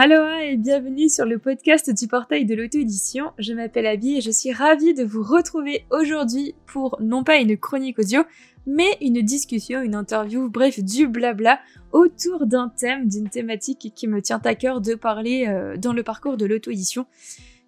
[0.00, 3.32] Aloha et bienvenue sur le podcast du portail de l'auto-édition.
[3.36, 7.56] Je m'appelle Abby et je suis ravie de vous retrouver aujourd'hui pour non pas une
[7.56, 8.22] chronique audio,
[8.64, 11.58] mais une discussion, une interview, bref, du blabla
[11.90, 16.04] autour d'un thème, d'une thématique qui me tient à cœur de parler euh, dans le
[16.04, 17.06] parcours de l'auto-édition,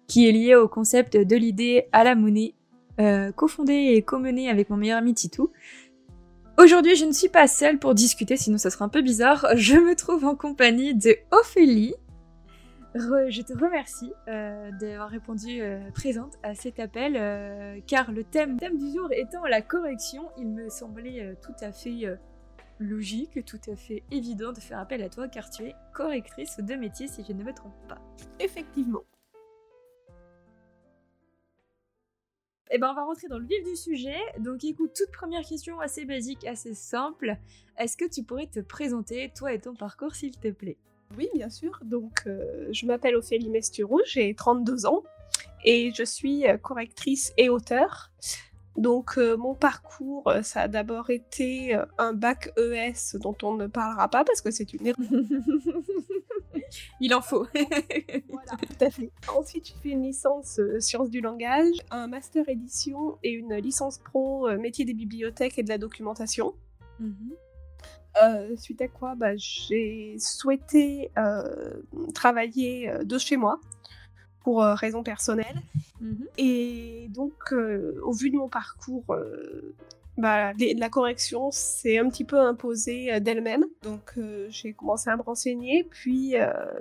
[0.07, 2.53] qui est lié au concept de l'idée à la monnaie,
[3.01, 5.51] euh, cofondée et co-menée avec mon meilleur ami Titou.
[6.57, 9.47] Aujourd'hui, je ne suis pas seule pour discuter, sinon ça serait un peu bizarre.
[9.55, 11.93] Je me trouve en compagnie de Ophélie
[12.95, 18.57] je te remercie euh, d'avoir répondu euh, présente à cet appel, euh, car le thème,
[18.57, 22.19] thème du jour étant la correction, il me semblait tout à fait
[22.79, 26.75] logique, tout à fait évident de faire appel à toi, car tu es correctrice de
[26.75, 28.01] métier, si je ne me trompe pas.
[28.39, 29.03] Effectivement.
[32.73, 34.17] Eh ben, on va rentrer dans le vif du sujet.
[34.39, 37.35] Donc, écoute, toute première question assez basique, assez simple.
[37.77, 40.77] Est-ce que tu pourrais te présenter, toi et ton parcours, s'il te plaît?
[41.17, 41.79] Oui, bien sûr.
[41.83, 45.03] Donc, euh, je m'appelle Ophélie Mesturou, j'ai 32 ans
[45.63, 48.11] et je suis euh, correctrice et auteur.
[48.77, 54.07] Donc, euh, mon parcours, ça a d'abord été un bac ES dont on ne parlera
[54.07, 55.05] pas parce que c'est une erreur.
[57.01, 57.47] Il en faut.
[58.29, 59.11] voilà, tout à fait.
[59.35, 64.49] Ensuite, j'ai fait une licence sciences du langage, un master édition et une licence pro
[64.57, 66.53] métier des bibliothèques et de la documentation.
[66.99, 67.33] Mhm.
[68.21, 71.81] Euh, suite à quoi bah, j'ai souhaité euh,
[72.13, 73.59] travailler euh, de chez moi
[74.41, 75.61] pour raisons personnelles.
[76.01, 76.27] Mhm.
[76.39, 79.05] Et donc, au vu de mon parcours,
[80.17, 83.65] bah, la correction s'est un petit peu imposée d'elle-même.
[83.83, 84.17] Donc,
[84.49, 86.33] j'ai commencé à me renseigner, puis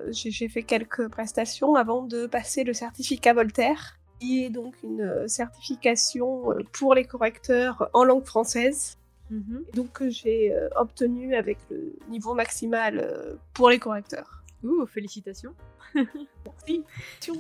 [0.09, 6.55] j'ai fait quelques prestations avant de passer le certificat Voltaire qui est donc une certification
[6.73, 8.97] pour les correcteurs en langue française.
[9.31, 9.65] Mhm.
[9.75, 14.43] Donc j'ai euh, obtenu avec le niveau maximal euh, pour les correcteurs.
[14.63, 15.55] Ouh, félicitations.
[15.95, 16.85] Merci.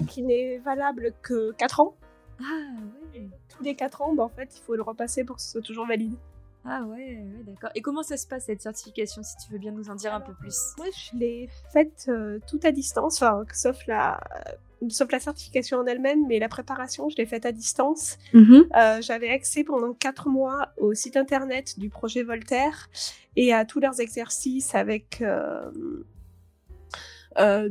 [0.08, 1.96] Qui n'est valable que 4 ans.
[2.40, 2.44] Ah
[3.12, 3.28] ouais.
[3.48, 5.60] Tous les 4 ans, bah, en fait, il faut le repasser pour que ce soit
[5.60, 6.14] toujours valide.
[6.64, 7.70] Ah ouais, ouais d'accord.
[7.74, 10.20] Et comment ça se passe cette certification, si tu veux bien nous en dire un
[10.20, 10.56] peu plus?
[10.78, 14.20] Moi, je l'ai faite euh, tout à distance, sauf la
[14.88, 18.18] sauf la certification en elle-même, mais la préparation, je l'ai faite à distance.
[18.32, 18.66] Mhm.
[18.76, 22.88] Euh, j'avais accès pendant quatre mois au site internet du projet Voltaire
[23.36, 25.70] et à tous leurs exercices avec euh,
[27.38, 27.68] euh,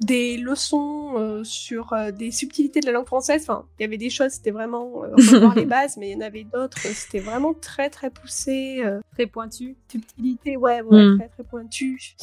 [0.00, 3.42] des leçons sur des subtilités de la langue française.
[3.42, 6.20] Enfin, il y avait des choses, c'était vraiment revoir les bases, mais il y en
[6.20, 8.84] avait d'autres, c'était vraiment très très poussé.
[9.14, 9.74] très pointu.
[9.90, 11.18] Subtilité, ouais, ouais mm.
[11.18, 12.14] très très pointu.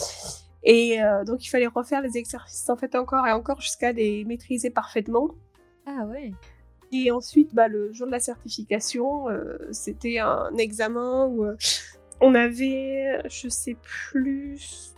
[0.63, 4.23] Et euh, donc, il fallait refaire les exercices en fait encore et encore jusqu'à les
[4.25, 5.29] maîtriser parfaitement.
[5.85, 6.33] Ah ouais.
[6.91, 11.57] Et ensuite, bah, le jour de la certification, euh, c'était un examen où euh,
[12.21, 14.93] on avait, je sais plus,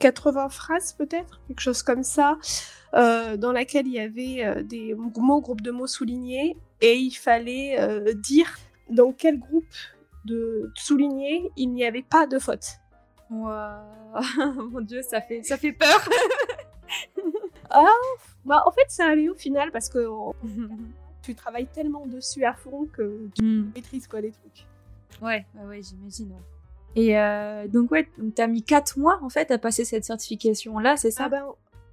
[0.00, 2.38] 80 phrases peut-être, quelque chose comme ça,
[2.92, 7.76] dans laquelle il y avait des mots, groupes de mots soulignés, et il fallait
[8.16, 9.64] dire dans quel groupe
[10.24, 12.79] de soulignés il n'y avait pas de faute.
[14.70, 16.08] Mon dieu, ça fait, ça fait peur.
[17.70, 17.84] ah,
[18.44, 20.06] bah en fait, ça allait au final parce que
[21.22, 23.72] tu travailles tellement dessus à fond que tu hmm.
[23.74, 24.66] maîtrises quoi les trucs.
[25.22, 26.34] Ouais, ouais, j'imagine.
[26.96, 30.96] Et euh, donc ouais, t'as mis 4 mois en fait à passer cette certification là,
[30.96, 31.24] c'est ça?
[31.26, 31.44] Ah ben,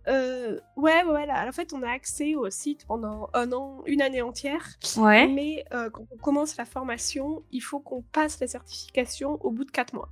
[0.08, 4.22] euh, ouais, ouais, En fait, on a accès au site pendant un an, une année
[4.22, 4.66] entière.
[4.96, 5.28] Ouais.
[5.28, 9.66] Mais euh, quand on commence la formation, il faut qu'on passe la certification au bout
[9.66, 10.09] de 4 mois.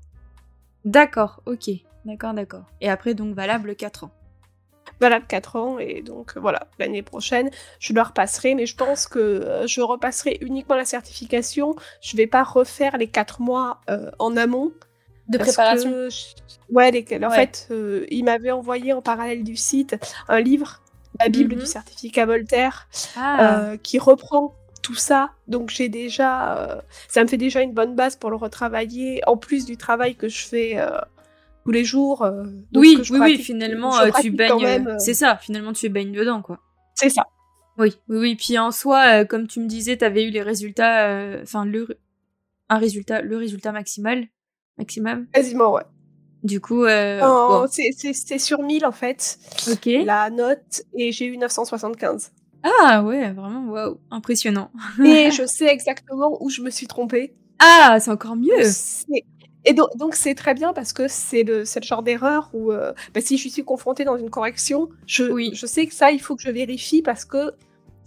[0.85, 1.71] D'accord, ok.
[2.05, 2.65] D'accord, d'accord.
[2.79, 4.11] Et après, donc, valable 4 ans.
[5.01, 9.19] Valable 4 ans, et donc voilà, l'année prochaine, je le repasserai, mais je pense que
[9.19, 11.75] euh, je repasserai uniquement la certification.
[12.01, 14.71] Je vais pas refaire les 4 mois euh, en amont.
[15.27, 16.07] De préparation
[16.69, 20.83] Ouais, en fait, euh, il m'avait envoyé en parallèle du site un livre,
[21.19, 21.65] la Bible du mhm.
[21.65, 22.87] certificat Voltaire,
[23.17, 23.73] ah.
[23.81, 24.53] qui reprend
[24.85, 25.31] tout ça.
[25.47, 29.35] Donc j'ai déjà, euh, ça me fait déjà une bonne base pour le retravailler, en
[29.35, 30.99] plus du travail que je fais euh,
[31.63, 32.21] tous les jours.
[32.21, 32.43] Euh,
[32.75, 34.95] oui, oui, oui, finalement tu baignes.
[34.99, 36.59] c'est ça, finalement tu baignes dedans, quoi.
[36.93, 37.23] C'est ça.
[37.79, 38.35] Oui, oui, oui.
[38.35, 41.87] Puis en soi, comme tu me disais, tu avais eu les résultats, enfin le,
[42.69, 44.27] un résultat, le résultat maximal,
[44.77, 45.25] maximum.
[45.33, 45.83] Quasiment, ouais.
[46.43, 49.39] Du coup, c'est sur 1000 en fait.
[49.71, 49.89] Ok.
[50.05, 52.31] La note et j'ai eu 975.
[52.65, 54.71] Ah ouais, vraiment, waouh, impressionnant.
[55.03, 57.35] Et je sais exactement où je me suis trompée.
[57.59, 58.63] Ah, c'est encore mieux.
[59.67, 63.21] Et donc, c'est très bien parce que c'est le, le, genre d'erreur où euh, bah,
[63.21, 65.51] si je suis confrontée dans une correction, je, oui.
[65.53, 67.53] je sais que ça, il faut que je vérifie parce que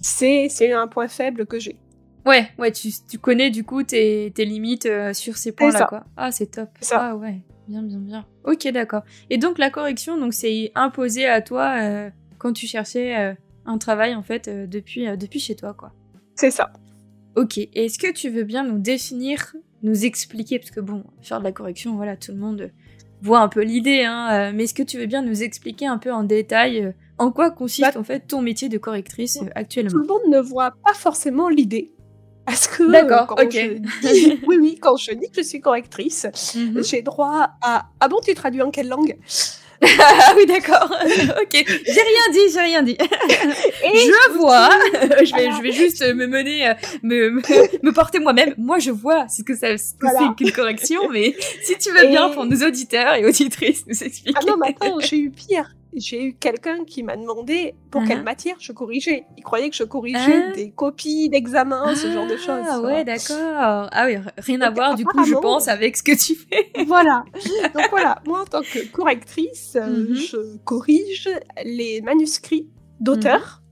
[0.00, 1.76] c'est un point faible que j'ai.
[2.26, 6.04] Ouais, ouais, tu, tu, connais du coup tes, tes limites euh, sur ces points-là, quoi.
[6.16, 6.68] Ah, c'est top.
[6.80, 6.98] Ça.
[7.00, 7.40] Ah ouais.
[7.68, 8.26] Bien, bien, bien.
[8.44, 9.02] Ok, d'accord.
[9.30, 13.36] Et donc la correction, donc c'est imposé à toi euh, quand tu cherchais
[13.68, 15.92] un travail en fait euh, depuis, depuis chez toi, quoi.
[16.34, 16.72] C'est ça.
[17.36, 17.58] Ok.
[17.58, 21.44] Et est-ce que tu veux bien nous définir, nous expliquer, parce que bon, faire de
[21.44, 22.70] la correction, voilà, tout le monde
[23.22, 26.12] voit un peu l'idée, hein, mais est-ce que tu veux bien nous expliquer un peu
[26.12, 29.90] en détail en quoi consiste bah en fait ton métier de correctrice actuellement?
[29.90, 31.92] Tout le monde ne voit pas forcément l'idée.
[32.48, 33.54] Parce que D'accord, ok.
[34.46, 36.82] oui, oui, quand je dis que je suis correctrice, mhm.
[36.82, 37.90] j'ai droit à.
[38.00, 39.18] Ah bon, tu traduis en quelle langue?
[39.82, 40.90] Ah oui, d'accord.
[41.42, 41.52] ok.
[41.52, 42.96] J'ai rien dit, j'ai rien dit.
[43.00, 44.70] Et je vois.
[44.92, 46.72] je vais, je vais juste me mener,
[47.02, 47.30] me,
[47.82, 48.54] me, porter moi-même.
[48.58, 52.44] Moi, je vois ce que ça, c'est qu'une correction, mais si tu veux bien pour
[52.44, 54.38] nos auditeurs et auditrices nous expliquer.
[54.42, 58.20] Ah non, mais attends, j'ai eu pire j'ai eu quelqu'un qui m'a demandé pour quelle
[58.20, 58.24] uh-huh.
[58.24, 59.24] matière je corrigeais.
[59.36, 60.52] Il croyait que je corrigeais ah.
[60.52, 62.66] des copies d'examen, ce genre de ah, choses.
[62.68, 63.88] Ah ouais, d'accord.
[63.92, 66.70] Ah oui, rien à voir du coup, je pense, avec ce que tu fais.
[66.86, 67.24] voilà.
[67.74, 70.14] Donc voilà, moi en tant que correctrice, euh, mm-hmm.
[70.14, 71.28] je corrige
[71.64, 72.68] les manuscrits
[73.00, 73.62] d'auteurs.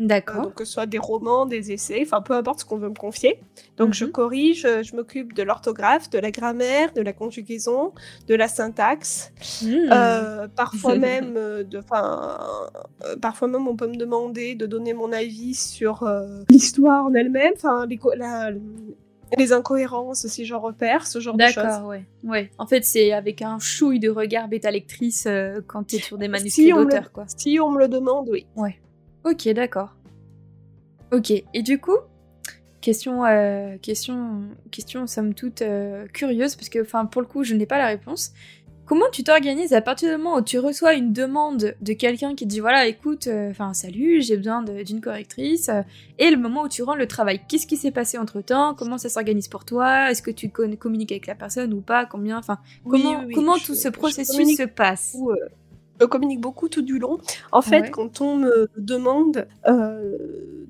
[0.00, 0.44] D'accord.
[0.44, 2.94] donc que ce soit des romans, des essais, enfin peu importe ce qu'on veut me
[2.94, 3.38] confier.
[3.76, 4.12] Donc je mhm.
[4.12, 7.92] corrige, euh, je m'occupe de l'orthographe, de la grammaire, de la conjugaison,
[8.26, 9.30] de la syntaxe.
[9.62, 9.92] Hmm.
[9.92, 11.82] Euh, parfois même, euh, de,
[13.20, 16.10] parfois même, on peut me demander de donner mon avis sur
[16.48, 18.00] l'histoire en elle-même, enfin les,
[19.36, 21.56] les incohérences si j'en repère, ce genre de choses.
[21.56, 22.06] D'accord, ouais.
[22.24, 22.50] ouais.
[22.56, 25.28] En fait, c'est avec un chouille de regard bêta lectrice
[25.66, 27.26] quand tu es sur des manuscrits d'auteur, quoi.
[27.36, 28.46] Si on me le demande, oui.
[28.56, 28.80] Ouais.
[29.24, 29.94] Ok, d'accord.
[31.12, 31.96] Ok, et du coup,
[32.80, 37.54] question, euh, question, question somme toute euh, curieuse, parce que enfin, pour le coup, je
[37.54, 38.32] n'ai pas la réponse.
[38.86, 42.44] Comment tu t'organises à partir du moment où tu reçois une demande de quelqu'un qui
[42.44, 45.70] te dit voilà, écoute, euh, salut, j'ai besoin d'une correctrice,
[46.18, 48.98] et le moment où tu rends le travail Qu'est-ce qui s'est passé entre temps Comment
[48.98, 50.10] ça s'organise pour toi?
[50.10, 52.04] Est-ce que tu communiques avec la personne ou pas?
[52.04, 52.38] Combien?
[52.38, 52.58] Enfin,
[52.88, 55.16] comment, comment tout ce processus se passe?
[56.00, 57.18] Je communique beaucoup tout du long.
[57.52, 60.16] En fait, quand on me demande, euh,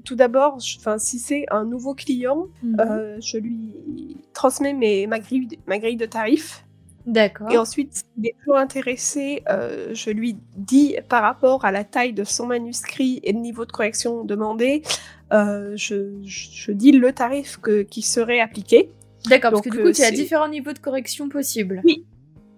[0.04, 2.80] tout d'abord, enfin, si c'est un nouveau client, mhm.
[2.80, 6.64] euh, je lui transmets mes, ma, grille, ma grille de tarifs.
[7.06, 7.50] D'accord.
[7.50, 12.12] Et ensuite, s'il est toujours intéressé, euh, je lui dis par rapport à la taille
[12.12, 14.82] de son manuscrit et le niveau de correction demandé,
[15.32, 18.90] je, je, dis le tarif que, qui serait appliqué.
[19.28, 21.82] D'accord, parce que du coup, tu as différents niveaux de correction possibles.
[21.84, 22.04] Oui,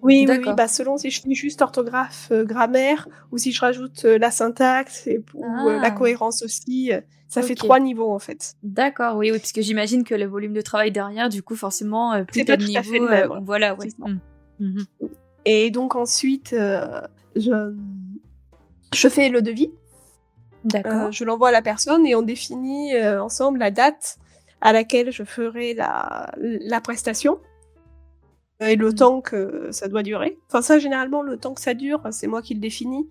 [0.03, 4.05] oui, oui, bah selon si je fais juste orthographe, euh, grammaire, ou si je rajoute
[4.05, 5.91] euh, la syntaxe et ou euh, la ah.
[5.91, 6.91] cohérence aussi,
[7.29, 8.55] ça fait trois niveaux en fait.
[8.63, 12.23] D'accord, oui, oui, parce que j'imagine que le volume de travail derrière, du coup, forcément,
[12.25, 13.87] plus de niveaux, voilà, ouais.
[13.97, 14.19] Mmh.
[14.59, 14.83] Mmh.
[15.45, 16.55] Et donc ensuite,
[17.35, 17.75] je
[18.93, 19.71] je fais le devis.
[20.65, 21.11] D'accord.
[21.11, 24.17] je l'envoie à la personne et on définit ensemble la date
[24.61, 27.39] à laquelle je ferai la, la prestation
[28.59, 28.95] et le mm.
[28.95, 30.37] temps que ça doit durer.
[30.47, 33.07] Enfin, ça, généralement, le temps que ça dure, c'est moi qui le définis.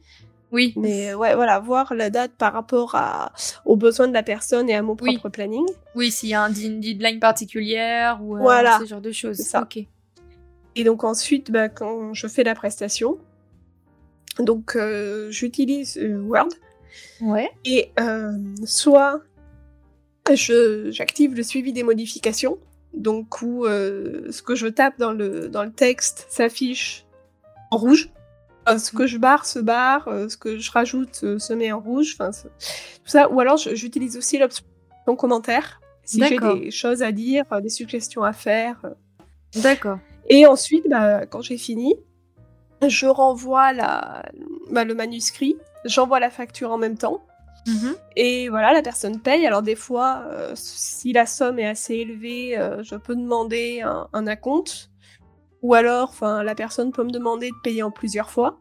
[0.52, 0.74] Oui.
[0.76, 3.32] Mais ouais, voilà, voir la date par rapport à,
[3.64, 5.66] aux besoins de la personne et à mon propre planning.
[5.94, 9.38] Oui, s'il y a un, une deadline particulière ou euh, ce genre de choses.
[9.38, 9.62] Ça.
[9.62, 9.78] Ok.
[10.74, 13.18] Et donc ensuite, bah, quand je fais la prestation,
[14.38, 16.48] donc euh, j'utilise euh, Word.
[17.22, 17.50] Ouais.
[17.64, 17.90] Et
[18.66, 19.22] soit
[20.30, 22.58] j'active le suivi des modifications.
[22.94, 27.06] Donc où euh, ce que je tape dans le, dans le texte s'affiche
[27.70, 28.10] en rouge.
[28.66, 31.80] ce que je barre se barre, euh, ce que je rajoute euh, se met en
[31.80, 32.48] rouge, enfin tout
[33.06, 33.30] ça.
[33.30, 34.64] Ou alors j'utilise aussi l'option
[35.16, 38.82] commentaire si j'ai des choses à dire, des suggestions à faire.
[39.56, 39.98] D'accord.
[40.28, 41.94] Et ensuite, bah, quand j'ai fini,
[42.86, 44.24] je renvoie la,
[44.70, 47.22] bah, le manuscrit, j'envoie la facture en même temps.
[47.66, 47.94] Mhm.
[48.16, 49.46] Et voilà, la personne paye.
[49.46, 54.08] Alors des fois, euh, si la somme est assez élevée, euh, je peux demander un,
[54.12, 54.90] un acompte.
[55.62, 58.58] Ou alors, la personne peut me demander de payer en plusieurs fois.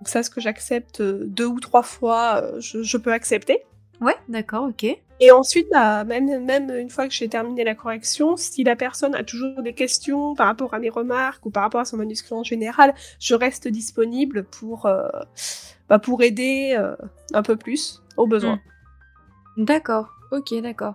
[0.00, 3.62] Donc ça, ce que j'accepte euh, deux ou trois fois, je, peux accepter.
[4.02, 4.84] Ouais, d'accord, ok.
[5.18, 9.14] Et ensuite, bah, même, même une fois que j'ai terminé la correction, si la personne
[9.14, 12.34] a toujours des questions par rapport à mes remarques ou par rapport à son manuscrit
[12.34, 14.86] en général, je reste disponible pour,
[15.88, 16.78] bah, pour aider
[17.32, 18.60] un peu plus au besoin.
[19.56, 19.64] Hmm.
[19.64, 20.94] D'accord, ok, d'accord.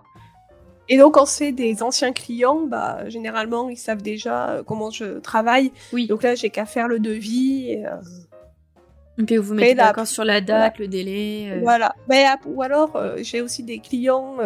[0.88, 5.20] Et donc, quand c'est des anciens clients, bah, généralement, ils savent déjà euh, comment je
[5.20, 5.72] travaille.
[5.92, 6.06] Oui.
[6.06, 7.70] Donc là, j'ai qu'à faire le devis.
[7.70, 9.24] Et, euh...
[9.24, 11.50] puis vous mettez d'accord sur la date, le délai.
[11.50, 11.60] Euh.
[11.62, 11.94] Voilà.
[12.08, 14.36] Mais, ou alors, euh, j'ai aussi des clients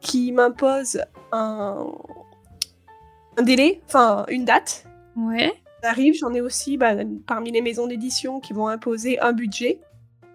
[0.00, 1.86] qui m'imposent un...
[3.36, 4.84] un délai, enfin une date.
[5.16, 5.52] Ouais.
[5.82, 6.92] Ça arrive, j'en ai aussi bah,
[7.26, 9.80] parmi les maisons d'édition qui vont imposer un budget.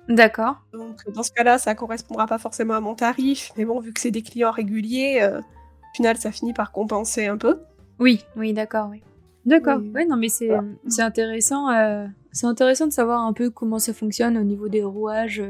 [0.07, 0.57] D'accord.
[0.73, 3.99] Donc dans ce cas-là, ça correspondra pas forcément à mon tarif, mais bon, vu que
[3.99, 7.59] c'est des clients réguliers, euh, au final, ça finit par compenser un peu.
[7.99, 9.01] Oui, oui, d'accord, oui.
[9.45, 9.79] D'accord.
[9.93, 10.51] Ouais, non, mais c'est
[10.99, 11.69] intéressant.
[11.69, 15.41] Euh, c'est intéressant de savoir un peu comment ça fonctionne au niveau des rouages,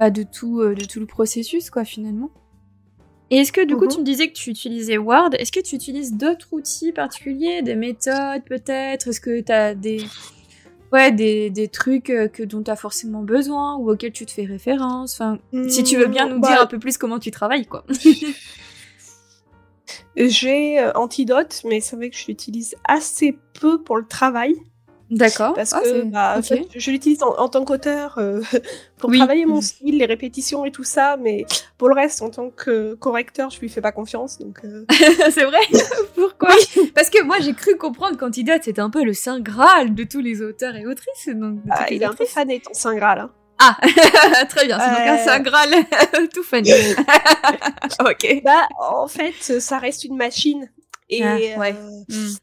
[0.00, 2.30] euh, de tout de tout le processus, quoi, finalement.
[3.30, 3.90] Et est-ce que du coup, mhm.
[3.90, 7.76] tu me disais que tu utilisais Word Est-ce que tu utilises d'autres outils particuliers, des
[7.76, 9.08] méthodes peut-être?
[9.08, 10.04] Est-ce que tu as des
[10.92, 14.44] ouais, des, des trucs que dont tu as forcément besoin ou auxquels tu te fais
[14.44, 17.66] référence Enfin, si tu veux bien nous dire bah un peu plus comment tu travailles,
[17.66, 17.84] quoi.
[20.16, 24.54] J'ai euh, Antidote, mais c'est vrai que je l'utilise assez peu pour le travail.
[25.12, 25.52] D'accord.
[25.54, 26.40] Parce ah, que bah,
[26.74, 28.40] je l'utilise en, tant qu'auteur euh,
[28.98, 31.44] pour travailler mon style, les répétitions et tout ça, mais
[31.76, 34.38] pour le reste, en tant que correcteur, je lui fais pas confiance.
[34.38, 34.86] Donc euh.
[35.30, 35.60] c'est vrai?
[36.14, 36.54] Pourquoi?
[36.94, 40.20] Parce que moi, j'ai cru comprendre qu'Antidote c'était un peu le saint graal de tous
[40.20, 41.28] les auteurs et autrices.
[41.28, 43.20] Donc, ah, il est un peu fané ton saint graal.
[43.20, 43.30] Hein.
[43.58, 43.76] Ah,
[44.48, 45.70] très bien, c'est donc un Saint Graal
[46.34, 46.72] tout funny.
[48.00, 48.42] ok.
[48.42, 50.68] Bah, en fait, ça reste une machine.
[51.08, 51.74] Et ah, ouais.
[51.78, 52.34] Euh, hmm.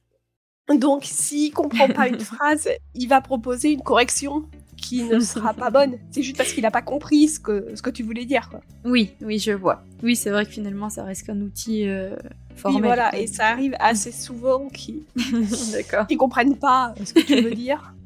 [0.78, 4.44] Donc, s'il comprend pas une phrase, il va proposer une correction
[4.78, 5.98] qui ne sera pas bonne.
[6.12, 8.50] C'est juste parce qu'il n'a pas compris ce que, ce que tu voulais dire.
[8.50, 8.62] Quoi.
[8.86, 9.84] Oui, oui, je vois.
[10.04, 12.16] Oui, c'est vrai que finalement, ça reste qu'un outil euh,
[12.56, 12.84] formel.
[12.84, 17.94] voilà, et ça arrive assez souvent qu'ils ne comprennent pas ce que tu veux dire.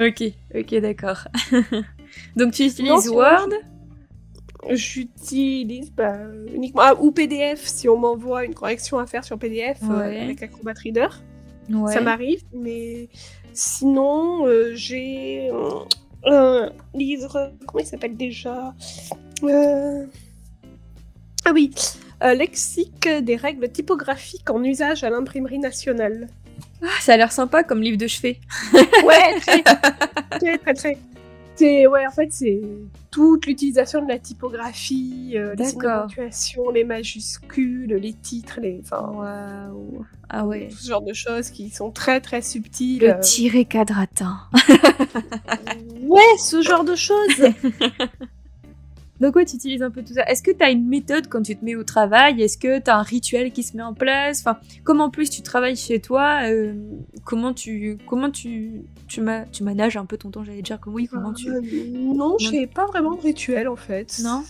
[0.00, 1.28] Ok, ok, d'accord.
[2.34, 3.50] Donc tu utilises Word?
[4.70, 6.16] J'utilise bah,
[6.52, 10.42] uniquement ah, ou PDF si on m'envoie une correction à faire sur PDF euh, avec
[10.42, 11.06] Acrobat Reader.
[11.92, 13.08] Ça m'arrive, mais
[13.52, 15.50] sinon euh, j'ai
[16.26, 18.74] un livre, comment il s'appelle déjà
[19.42, 20.06] euh,
[21.44, 21.72] Ah oui,
[22.22, 26.28] Lexique des règles typographiques en usage à l'imprimerie nationale.
[26.82, 28.40] Ah, ça a l'air sympa comme livre de chevet.
[28.72, 29.40] ouais,
[30.30, 30.98] très, très, très.
[31.56, 32.60] C'est ouais, en fait, c'est
[33.10, 39.70] toute l'utilisation de la typographie, euh, les ponctuation, les majuscules, les titres, les enfin
[40.28, 40.68] Ah ouais.
[40.68, 43.02] Tout ce genre de choses qui sont très très subtiles.
[43.02, 44.40] Le tiré quadratin.
[46.02, 47.52] ouais, ce genre de choses.
[49.24, 50.24] Donc ouais, tu utilises un peu tout ça.
[50.24, 52.42] Est-ce que tu as une méthode quand tu te mets au travail?
[52.42, 54.40] Est-ce que tu as un rituel qui se met en place?
[54.40, 56.74] Enfin, comment en plus tu travailles chez toi euh,
[57.24, 60.44] Comment tu comment tu tu, ma tu manages un peu ton temps?
[60.44, 64.20] J'allais dire que oui, comment tu euh, Non, j'ai pas vraiment de rituel en fait.
[64.22, 64.44] Non?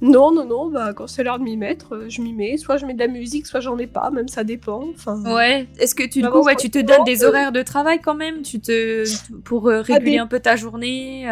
[0.00, 0.70] Non, non, non.
[0.70, 2.56] Bah quand c'est l'heure de m'y mettre, euh, je m'y mets.
[2.56, 4.10] Soit je mets de la musique, soit j'en ai pas.
[4.10, 4.88] Même ça dépend.
[4.94, 5.22] Enfin.
[5.34, 5.68] Ouais.
[5.78, 8.40] Est-ce que tu du coup, ouais, tu te donnes des horaires de travail quand même?
[8.40, 9.04] Tu te
[9.44, 11.28] pour réguler un peu ta journée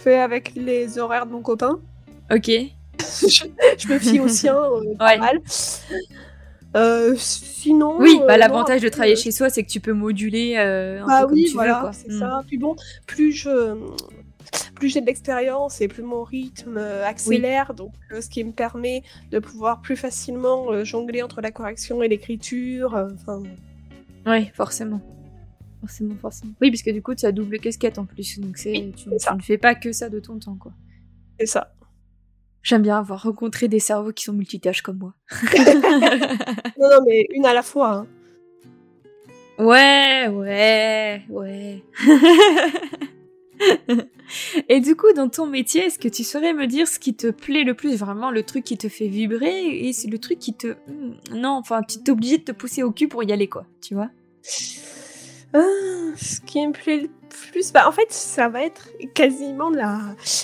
[0.00, 1.78] fais avec les horaires de mon copain.
[2.32, 2.48] Ok.
[2.98, 5.40] je, me fie au sien euh, pas mal.
[6.76, 7.96] Euh, sinon.
[7.98, 11.26] Oui, bah, euh, l'avantage de travailler chez soi, c'est que tu peux moduler un bah,
[11.26, 12.38] peu oui, comme tu voilà, c'est ça.
[12.38, 12.44] Hmm.
[12.46, 12.76] Puis bon,
[13.06, 13.76] plus je.
[14.74, 19.38] Plus j'ai de l'expérience et plus mon rythme accélère, donc ce qui me permet de
[19.38, 22.94] pouvoir plus facilement jongler entre la correction et l'écriture.
[23.14, 23.42] Enfin.
[24.26, 25.00] oui, forcément.
[25.80, 26.52] Forcément, forcément.
[26.60, 28.38] Oui, parce que du coup, tu as double casquette en plus.
[28.38, 30.72] Donc, c'est, tu, ne fais pas que ça de ton temps, quoi.
[31.38, 31.74] C'est ça.
[32.62, 35.14] J'aime bien avoir rencontré des cerveaux qui sont multitâches comme moi.
[36.78, 37.94] non, non, mais une à la fois.
[37.94, 38.06] Hein.
[39.58, 41.82] Ouais, ouais, ouais.
[44.68, 47.30] Et du coup, dans ton métier, est-ce que tu saurais me dire ce qui te
[47.30, 50.54] plaît le plus, vraiment le truc qui te fait vibrer et c'est le truc qui
[50.54, 50.76] te...
[51.32, 53.94] Non, enfin, tu t'es obligé de te pousser au cul pour y aller, quoi, tu
[53.94, 54.10] vois?
[55.52, 55.60] Ah,
[56.16, 57.08] ce qui me plaît le
[57.52, 60.00] plus, bah, en fait, ça va être quasiment la,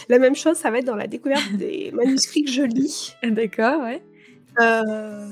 [0.09, 0.57] la même chose.
[0.57, 3.15] Ça va être dans la découverte des manuscrits que je lis.
[3.23, 4.03] D'accord, ouais.
[4.61, 5.29] Euh,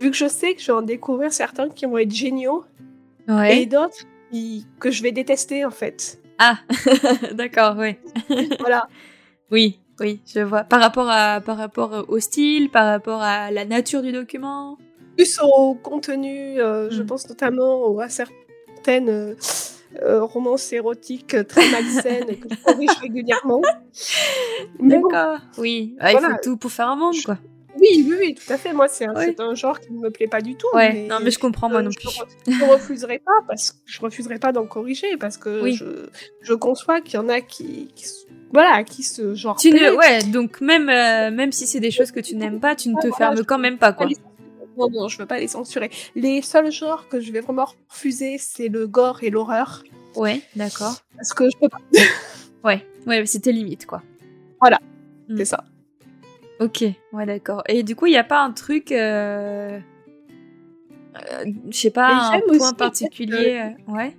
[0.00, 2.64] vu que je sais que je vais en découvrir certains qui vont être géniaux
[3.48, 4.06] et d'autres
[4.78, 6.20] que je vais détester, en fait.
[6.38, 6.58] Ah,
[7.34, 8.00] d'accord, ouais.
[8.60, 8.88] voilà.
[9.50, 10.64] Oui, oui, je vois.
[10.64, 14.78] Par rapport, à, par rapport au style, par rapport à la nature du document
[15.20, 17.06] plus au contenu, euh, je mm.
[17.06, 19.34] pense notamment à certaines euh,
[20.02, 23.60] euh, romances érotiques très malsaines que je corrige régulièrement.
[24.78, 27.38] D'accord, oui, il faut tout pour faire un monde, quoi.
[27.78, 28.72] Oui, oui, oui, tout à fait.
[28.72, 30.66] Moi, c'est un, genre qui ne me plaît pas du tout.
[30.74, 32.08] Ouais, non, mais je comprends, moi non plus.
[32.46, 35.84] Je ne refuserai pas, parce que je refuserai pas d'en corriger, parce que je,
[36.42, 37.88] je, conçois qu'il y en a qui,
[38.52, 39.56] voilà, qui se genre.
[39.56, 42.88] Tu ne, ouais, donc même, même si c'est des choses que tu n'aimes pas, tu
[42.88, 44.08] ne te fermes quand même pas, quoi.
[44.80, 45.90] Non, non, je veux pas les censurer.
[46.14, 49.82] Les seuls genres que je vais vraiment refuser, c'est le gore et l'horreur.
[50.16, 50.96] Ouais, d'accord.
[51.16, 51.80] Parce que je peux pas.
[52.64, 54.02] ouais, ouais, c'était limite, quoi.
[54.58, 54.80] Voilà,
[55.28, 55.36] hmm.
[55.36, 55.64] c'est ça.
[56.60, 57.62] Ok, ouais, d'accord.
[57.68, 58.90] Et du coup, il n'y a pas un truc.
[58.90, 59.78] Euh...
[61.16, 63.60] Euh, je sais pas, un point particulier.
[63.60, 63.92] Euh...
[63.92, 64.16] Ouais.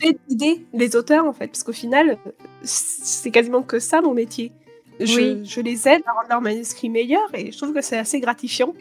[0.00, 2.18] D'aider les auteurs, en fait, parce qu'au final,
[2.62, 4.52] c'est quasiment que ça mon métier.
[5.00, 5.44] Je, oui.
[5.44, 8.74] je les aide à rendre leur manuscrit meilleur et je trouve que c'est assez gratifiant.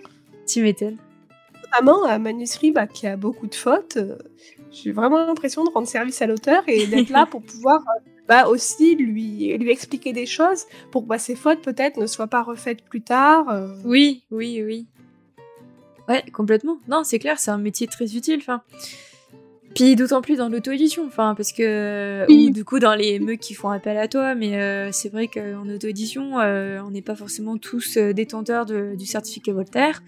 [0.48, 0.98] Tu m'étonnes.
[1.74, 3.98] Notamment un manuscrit bah, qui a beaucoup de fautes.
[4.72, 7.82] J'ai vraiment l'impression de rendre service à l'auteur et d'être là pour pouvoir
[8.28, 12.28] bah, aussi lui, lui expliquer des choses pour que bah, ses fautes peut-être ne soient
[12.28, 13.46] pas refaites plus tard.
[13.86, 14.88] Oui, oui, oui.
[16.10, 16.78] Ouais, complètement.
[16.88, 18.40] Non, c'est clair, c'est un métier très utile.
[18.40, 18.62] Enfin,
[19.74, 22.26] puis d'autant plus dans l'auto-édition, enfin, parce que.
[22.30, 25.28] Ou du coup dans les mecs qui font appel à toi, mais euh, c'est vrai
[25.28, 30.04] qu'en auto-édition, euh, on n'est pas forcément tous euh, détenteurs du certificat Voltaire.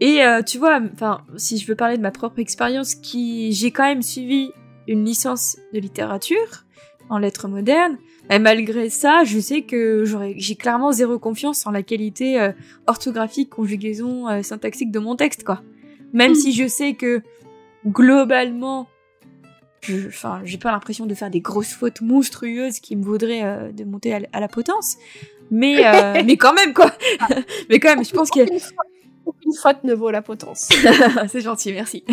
[0.00, 3.84] Et tu vois, enfin, si je veux parler de ma propre expérience, qui j'ai quand
[3.84, 4.50] même suivi
[4.86, 6.64] une licence de littérature
[7.08, 7.96] en lettres modernes,
[8.28, 10.04] et malgré ça, je sais que
[10.36, 12.50] j'ai clairement zéro confiance en la qualité
[12.86, 15.62] orthographique, conjugaison, syntaxique de mon texte, quoi.
[16.12, 17.22] Même si je sais que
[17.86, 18.88] globalement,
[20.08, 23.84] enfin, j'ai pas l'impression de faire des grosses fautes monstrueuses qui me voudraient euh, de
[23.84, 24.96] monter à, la potence,
[25.50, 26.92] mais euh, mais quand même quoi.
[27.68, 28.40] mais quand même, je pense que
[29.26, 30.68] aucune faute ne vaut la potence.
[31.28, 32.04] c'est gentil, merci.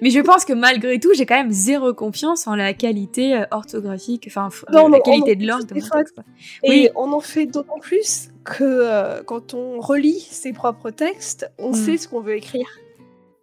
[0.00, 3.44] Mais je pense que malgré tout, j'ai quand même zéro confiance en la qualité euh,
[3.50, 6.20] orthographique, enfin la qualité de texte.
[6.62, 6.88] Et oui.
[6.96, 11.74] on en fait d'autant plus que quand on relit ses propres textes, on mm.
[11.74, 12.68] sait ce qu'on veut écrire.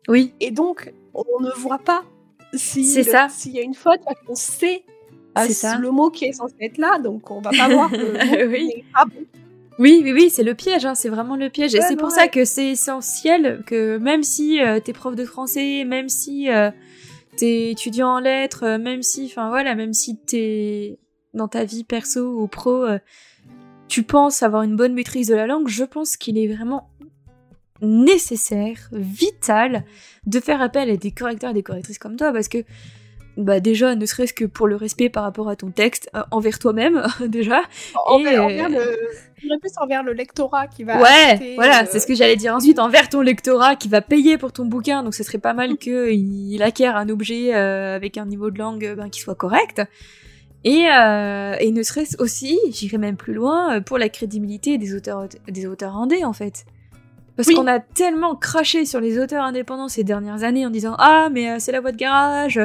[0.07, 0.33] Oui.
[0.39, 2.03] Et donc, on ne voit pas
[2.53, 3.27] si c'est ça.
[3.29, 4.83] S'il y a une faute, on sait
[5.45, 5.77] c'est ça.
[5.77, 8.83] le mot qui est censé être là, donc on va pas voir le oui.
[9.79, 11.75] Oui, oui, oui, c'est le piège, hein, c'est vraiment le piège.
[11.75, 15.83] et c'est pour ça que c'est essentiel que même si euh, t'es prof de français,
[15.85, 16.71] même si euh,
[17.35, 20.99] t'es étudiant en lettres, euh, même si, enfin voilà, même si t'es
[21.35, 22.87] dans ta vie perso ou pro,
[23.87, 26.89] tu penses avoir une bonne maîtrise de la langue, je pense qu'il est vraiment
[27.81, 29.85] nécessaire, vital,
[30.25, 32.63] de faire appel à des correcteurs et des correctrices comme toi, parce que
[33.37, 36.57] bah déjà, ne serait-ce que pour le respect par rapport à ton texte, euh, envers
[36.59, 37.61] toi-même, déjà.
[38.07, 39.59] Envers, envers le...
[39.59, 40.99] plus envers le lectorat qui va.
[40.99, 44.51] Ouais, voilà, c'est ce que j'allais dire ensuite, envers ton lectorat qui va payer pour
[44.51, 48.49] ton bouquin, donc ce serait pas mal qu'il acquiert un objet euh, avec un niveau
[48.49, 49.81] de langue ben, qui soit correct.
[50.63, 55.27] Et, euh, et ne serait-ce aussi, j'irais même plus loin, pour la crédibilité des auteurs,
[55.47, 56.65] des auteurs indés, en fait.
[57.37, 61.29] Parce qu'on a tellement craché sur les auteurs indépendants ces dernières années en disant Ah,
[61.31, 62.59] mais euh, c'est la voix de garage,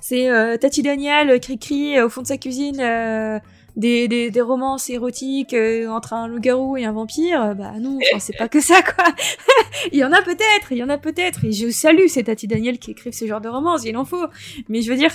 [0.00, 3.38] c'est euh, Tati Daniel qui crie au fond de sa cuisine euh,
[3.76, 5.54] des, des, des, romances érotiques
[5.88, 7.54] entre un loup-garou et un vampire.
[7.54, 9.04] Bah non, c'est pas que ça, quoi.
[9.92, 11.44] il y en a peut-être, il y en a peut-être.
[11.44, 14.26] Et je salue ces Tati Daniel qui écrivent ce genre de romances, il en faut.
[14.68, 15.10] Mais je veux dire,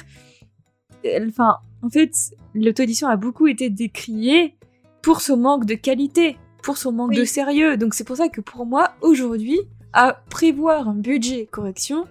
[1.28, 2.12] enfin, en fait,
[2.54, 4.56] l'auto-édition a beaucoup été décriée
[5.02, 7.78] pour ce manque de qualité pour son manque de sérieux.
[7.78, 9.60] Donc c'est pour ça que pour moi, aujourd'hui,
[9.94, 12.06] à prévoir un budget correction,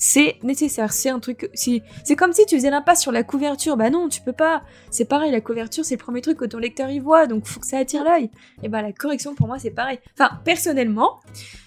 [0.00, 0.92] c'est nécessaire.
[0.92, 1.50] C'est un truc.
[1.52, 3.76] C'est comme si tu faisais l'impasse sur la couverture.
[3.76, 4.62] Bah non, tu peux pas.
[4.90, 7.60] C'est pareil, la couverture, c'est le premier truc que ton lecteur y voit, donc faut
[7.60, 8.30] que ça attire l'œil.
[8.62, 9.98] Et bah la correction, pour moi, c'est pareil.
[10.14, 11.20] Enfin, personnellement,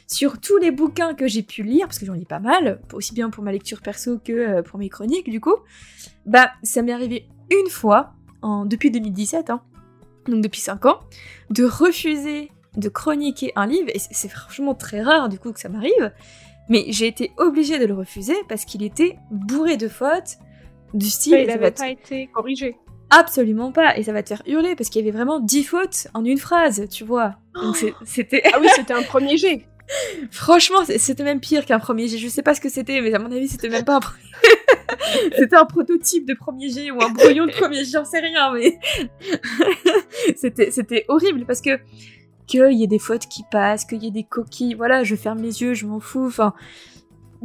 [0.08, 3.13] sur tous les bouquins que j'ai pu lire, parce que j'en lis pas mal, aussi
[3.13, 5.56] bien pour ma lecture perso que euh, pour mes chroniques, du coup,
[6.26, 9.62] bah ça m'est arrivé une fois, en, depuis 2017, hein,
[10.28, 11.00] donc depuis 5 ans,
[11.50, 15.70] de refuser de chroniquer un livre, et c'est franchement très rare du coup que ça
[15.70, 16.12] m'arrive,
[16.70, 20.38] mais j'ai été obligée de le refuser parce qu'il était bourré de fautes,
[20.94, 21.38] du style...
[21.40, 22.76] il n'avait pas été corrigé.
[23.10, 26.08] Absolument pas, et ça va te faire hurler parce qu'il y avait vraiment 10 fautes
[26.14, 27.36] en une phrase, tu vois.
[27.54, 28.42] Donc c'était...
[28.54, 29.68] ah oui, c'était un premier jet
[30.32, 32.18] Franchement, c'était même pire qu'un premier jet.
[32.18, 34.24] Je sais pas ce que c'était, mais à mon avis, c'était même pas un premier.
[35.38, 38.54] c'était un prototype de premier jet ou un brouillon de premier jet, j'en sais rien,
[38.54, 38.80] mais
[40.36, 41.80] c'était c'était horrible parce que
[42.48, 44.74] qu'il y ait des fautes qui passent, qu'il y ait des coquilles.
[44.74, 46.26] Voilà, je ferme les yeux, je m'en fous.
[46.28, 46.54] Enfin,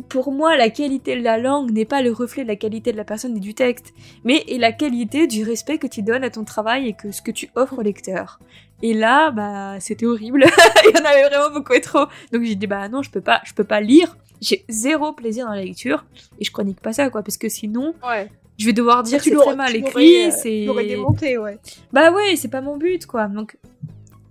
[0.08, 2.96] pour moi, la qualité de la langue n'est pas le reflet de la qualité de
[2.96, 6.30] la personne et du texte, mais est la qualité du respect que tu donnes à
[6.30, 8.38] ton travail et que ce que tu offres au lecteur.
[8.82, 10.44] Et là, bah, c'était horrible.
[10.84, 12.06] Il y en avait vraiment beaucoup trop.
[12.32, 14.16] Donc j'ai dit, bah non, je peux pas, je peux pas lire.
[14.40, 16.04] J'ai zéro plaisir dans la lecture
[16.38, 18.30] et je chronique pas ça, quoi, parce que sinon, ouais.
[18.58, 20.26] je vais devoir dire que c'est très mal écrit.
[20.26, 20.66] Euh, c'est.
[20.86, 21.58] démonté, ouais.
[21.92, 23.26] Bah ouais, c'est pas mon but, quoi.
[23.26, 23.56] Donc,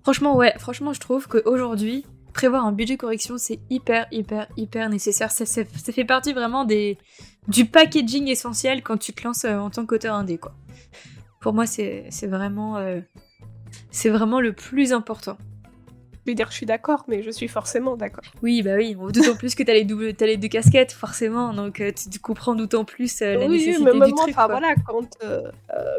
[0.04, 5.32] franchement, ouais, franchement, je trouve qu'aujourd'hui, prévoir un budget correction, c'est hyper, hyper, hyper nécessaire.
[5.32, 6.98] Ça, ça, fait partie vraiment des,
[7.48, 10.54] du packaging essentiel quand tu te lances euh, en tant qu'auteur indé, quoi.
[11.42, 13.00] Pour moi, c'est vraiment, euh,
[13.92, 15.38] c'est vraiment le plus important.
[16.28, 18.26] Je veux dire, je suis d'accord, mais je suis forcément d'accord.
[18.44, 21.82] Oui, bah oui, d'autant plus que t'as les, doubles, as les deux casquettes, forcément, donc
[21.96, 24.36] tu, comprends d'autant plus la nécessité mais du truc.
[24.36, 25.18] voilà, quand,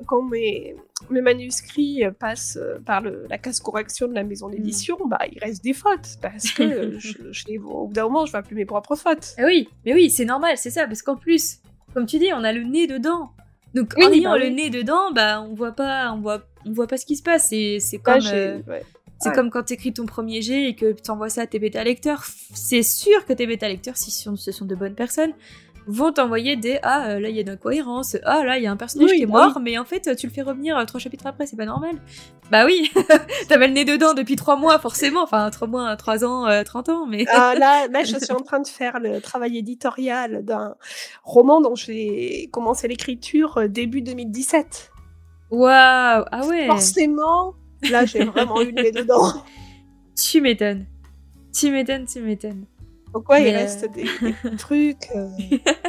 [0.07, 0.77] quand mes,
[1.09, 5.09] mes manuscrits passent par le, la casse correction de la maison d'édition, mm.
[5.09, 8.43] bah il reste des fautes parce que je, je, au bout d'un moment je vois
[8.43, 9.35] plus mes propres fautes.
[9.39, 11.61] Ah oui, mais oui, c'est normal, c'est ça, parce qu'en plus,
[11.95, 13.31] comme tu dis, on a le nez dedans.
[13.75, 16.87] Donc en ayant bah le nez dedans, bah on voit pas, on voit, on voit
[16.87, 17.49] pas ce qui se passe.
[17.49, 18.61] C'est c'est comme, euh,
[19.21, 21.59] C'est comme quand tu écris ton premier jet et que tu envoies ça à tes
[21.59, 22.25] bêta lecteurs.
[22.55, 25.33] C'est sûr que tes bêta lecteurs, si ce sont de bonnes personnes,
[25.89, 28.67] vont t'envoyer des ah euh, là il y a une incohérence, ah là il y
[28.67, 30.85] a un personnage qui est bah mort, mais en fait tu le fais revenir euh,
[30.85, 31.97] trois chapitres après, c'est pas normal.
[32.51, 32.93] Bah oui,
[33.49, 36.91] t'avais le nez dedans depuis trois mois forcément, enfin trois mois, trois ans, euh, 30
[36.91, 37.25] ans, mais.
[37.29, 40.75] ah, là, là je suis en train de faire le travail éditorial d'un
[41.25, 44.91] roman dont j'ai commencé l'écriture début 2017.
[45.51, 46.67] Waouh, ah ouais.
[46.67, 47.55] Forcément,
[47.91, 49.33] là j'ai vraiment eu le nez dedans.
[50.21, 50.85] Tu m'étonnes.
[51.55, 52.65] Tu m'étonnes, tu m'étonnes.
[53.13, 54.05] Pourquoi il reste des,
[54.59, 55.29] trucs euh.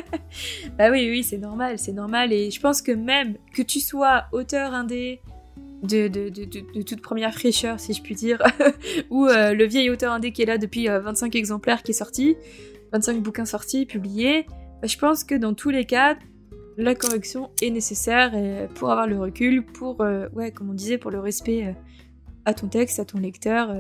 [0.78, 2.32] Bah oui, oui, c'est normal, c'est normal.
[2.32, 5.19] Et je pense que même que tu sois auteur indé
[5.84, 8.41] de, de, de, de toute première fraîcheur, si je puis dire,
[9.10, 11.95] ou euh, le vieil auteur indé qui est là depuis 25 euh, exemplaires qui est
[11.95, 12.38] sorti,
[12.93, 14.45] 25 bouquins sortis, publiés,
[14.82, 16.17] bah, je pense que dans tous les cas,
[16.82, 18.32] la correction est nécessaire
[18.76, 20.00] pour avoir le recul, pour,
[20.34, 21.76] ouais, comme on disait, pour le respect
[22.46, 23.76] à ton texte, à ton lecteur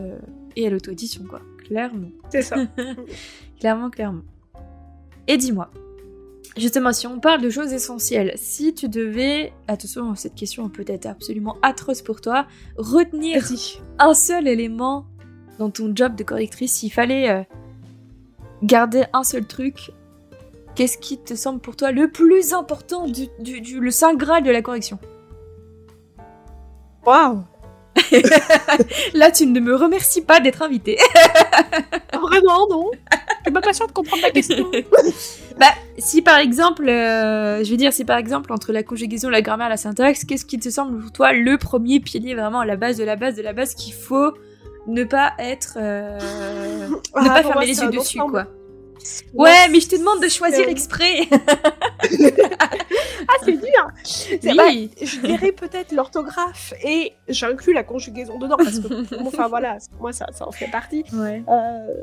[0.55, 2.09] et à l'auto-édition, quoi clairement.
[2.29, 2.57] C'est ça.
[3.59, 4.23] clairement, clairement.
[5.27, 5.69] Et dis-moi,
[6.57, 11.05] justement, si on parle de choses essentielles, si tu devais, attention, cette question peut être
[11.05, 13.47] absolument atroce pour toi, retenir
[13.99, 15.05] un seul élément
[15.59, 17.43] dans ton job de correctrice, s'il fallait euh,
[18.63, 19.91] garder un seul truc,
[20.75, 24.51] qu'est-ce qui te semble pour toi le plus important, du, du le saint graal de
[24.51, 24.99] la correction
[27.05, 27.43] Waouh
[29.13, 30.97] Là, tu ne me remercies pas d'être invité.
[32.13, 32.91] Vraiment, non?
[32.91, 34.69] Je suis pas patiente de comprendre la question.
[35.59, 39.41] bah, si par exemple, euh, je veux dire, si par exemple, entre la conjugaison, la
[39.41, 42.75] grammaire, la syntaxe, qu'est-ce qui te semble pour toi le premier pilier, vraiment à la
[42.75, 44.33] base de la base de la base qu'il faut
[44.87, 45.77] ne pas être.
[45.77, 46.17] Euh,
[46.89, 48.45] ne ah, pas fermer les yeux dessus, quoi?
[49.33, 51.21] Ouais, mais je te demande de choisir exprès.
[51.31, 53.89] ah, c'est dur.
[54.43, 54.91] Oui.
[55.01, 60.27] je dirais peut-être l'orthographe et j'inclus la conjugaison dedans parce que, enfin voilà, moi ça,
[60.33, 61.03] ça en fait partie.
[61.13, 61.43] Ouais.
[61.47, 61.93] Euh,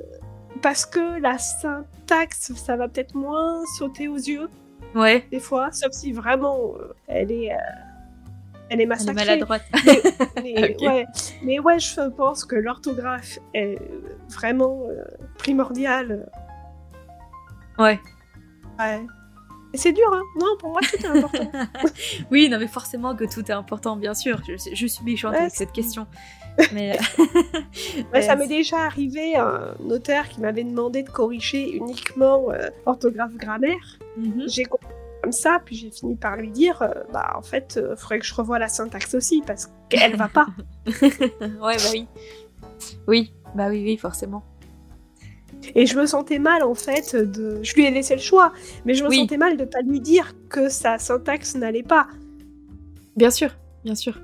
[0.62, 4.48] parce que la syntaxe, ça va peut-être moins sauter aux yeux.
[4.94, 5.26] Ouais.
[5.30, 7.52] Des fois, sauf si vraiment euh, elle est.
[7.52, 7.56] Euh,
[8.68, 9.22] elle est massacrée.
[9.22, 9.62] Elle est maladroite.
[10.42, 11.06] mais, ouais.
[11.44, 13.78] mais ouais, je pense que l'orthographe est
[14.28, 14.88] vraiment
[15.38, 16.28] primordiale
[17.78, 18.00] Ouais.
[18.78, 19.06] Ouais.
[19.72, 21.50] Et c'est dur, hein Non, pour moi, tout est important.
[22.30, 24.40] oui, non, mais forcément que tout est important, bien sûr.
[24.46, 26.06] Je, suis méchante avec cette question.
[26.72, 26.96] Mais...
[28.22, 33.98] ça m'est déjà arrivé un notaire qui m'avait demandé de corriger uniquement euh, orthographe grammaire.
[34.16, 34.44] Mhm.
[34.48, 34.88] J'ai compris
[35.22, 38.20] comme ça, puis j'ai fini par lui dire, euh, bah en fait, il euh, faudrait
[38.20, 40.46] que je revoie la syntaxe aussi parce qu'elle va pas.
[40.86, 42.06] ouais, bah oui.
[43.06, 44.42] Oui, bah oui, oui, forcément.
[45.74, 47.60] Et je me sentais mal en fait de.
[47.62, 48.52] Je lui ai laissé le choix,
[48.84, 52.08] mais je me sentais mal de pas lui dire que sa syntaxe n'allait pas.
[53.16, 53.50] Bien sûr,
[53.84, 54.20] bien sûr.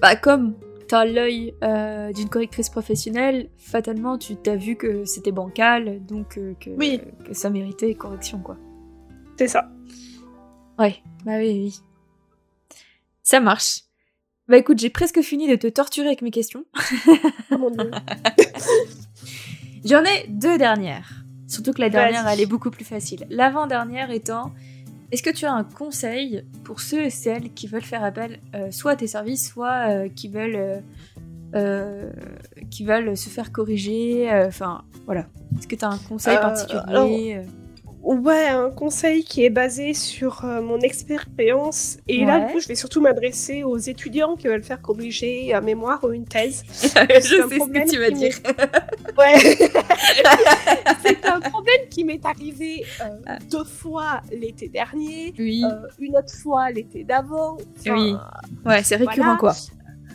[0.00, 0.54] Bah comme
[0.88, 6.54] t'as l'œil euh, d'une correctrice professionnelle, fatalement tu t'as vu que c'était bancal, donc euh,
[6.60, 7.00] que, oui.
[7.24, 8.56] que ça méritait correction quoi.
[9.38, 9.70] C'est ça.
[10.78, 11.80] Ouais, bah oui, oui.
[13.22, 13.82] Ça marche.
[14.48, 16.64] Bah écoute, j'ai presque fini de te torturer avec mes questions.
[17.52, 17.90] oh mon dieu.
[19.84, 21.24] J'en ai deux dernières.
[21.46, 23.26] Surtout que la dernière, elle est beaucoup plus facile.
[23.28, 24.52] L'avant-dernière étant,
[25.10, 28.70] est-ce que tu as un conseil pour ceux et celles qui veulent faire appel euh,
[28.70, 30.82] soit à tes services, soit euh, qui veulent
[31.56, 32.10] euh,
[32.70, 35.26] qui veulent se faire corriger Enfin, voilà.
[35.58, 37.42] Est-ce que tu as un conseil particulier
[38.02, 41.98] Ouais, un conseil qui est basé sur euh, mon expérience.
[42.08, 45.60] Et là, du coup, je vais surtout m'adresser aux étudiants qui veulent faire corriger un
[45.60, 46.64] mémoire ou une thèse.
[46.72, 48.34] je sais ce que tu vas dire.
[49.18, 49.38] ouais.
[51.04, 53.38] c'est un problème qui m'est arrivé euh, ah.
[53.50, 55.62] deux fois l'été dernier, oui.
[55.64, 57.58] Euh, une autre fois l'été d'avant.
[57.86, 58.14] oui.
[58.64, 59.54] Ouais, c'est récurrent quoi.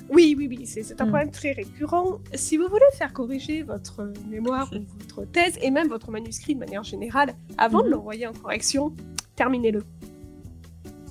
[0.09, 1.09] Oui, oui, oui, c'est un hmm.
[1.09, 2.19] problème très récurrent.
[2.33, 6.59] Si vous voulez faire corriger votre mémoire ou votre thèse, et même votre manuscrit de
[6.59, 7.91] manière générale, avant de hmm.
[7.91, 8.95] l'envoyer en correction,
[9.35, 9.83] terminez-le.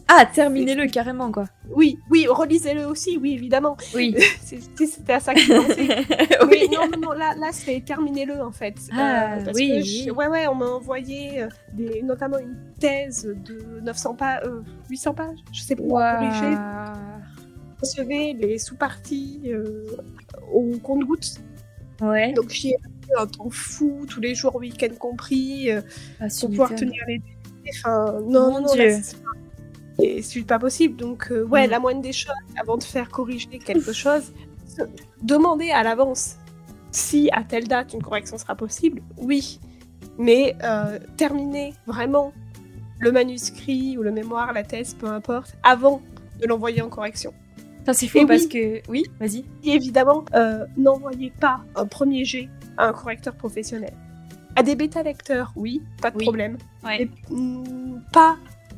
[0.07, 1.47] Ah, terminez-le carrément, quoi.
[1.71, 3.77] Oui, oui, relisez-le aussi, oui, évidemment.
[3.95, 4.15] Oui.
[4.43, 6.47] C'était à ça que je pensais.
[6.49, 6.69] oui.
[6.71, 8.77] non, non, non, là, là c'est terminez-le, en fait.
[8.93, 14.15] Ah, euh, oui, Ouais, ouais, on m'a envoyé euh, des, notamment une thèse de 900
[14.15, 14.43] pages,
[14.91, 16.01] 800 pages, je sais pas, wow.
[16.19, 16.57] corriger
[17.81, 19.87] recevais les sous-parties euh,
[20.53, 21.41] au compte-gouttes.
[22.01, 22.33] Ouais.
[22.33, 22.77] Donc j'y ai
[23.19, 25.81] un temps fou, tous les jours, week-end compris, euh,
[26.21, 27.21] ah, pour pouvoir tenir les
[27.79, 30.97] Enfin, non, non, c'est pas possible.
[30.97, 31.71] Donc, euh, ouais, mm.
[31.71, 34.35] la moindre des choses, avant de faire corriger quelque chose,
[35.23, 36.37] demander à l'avance
[36.91, 39.61] si à telle date une correction sera possible, oui.
[40.19, 40.57] Mais
[41.17, 42.35] terminer vraiment
[42.99, 46.03] le manuscrit ou le mémoire, la thèse, peu importe, avant
[46.41, 47.33] de l'envoyer en correction.
[47.93, 48.81] C'est fou parce que.
[48.89, 49.45] Oui, vas-y.
[49.65, 53.93] Et évidemment, euh, n'envoyez pas un premier jet à un correcteur professionnel.
[54.57, 56.57] À des bêta-lecteurs, oui, pas de problème.
[56.85, 58.37] Mais mm, pas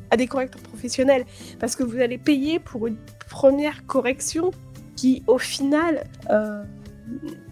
[0.09, 1.25] à des correcteurs professionnels.
[1.59, 2.97] Parce que vous allez payer pour une
[3.29, 4.51] première correction
[4.95, 6.63] qui, au final, euh,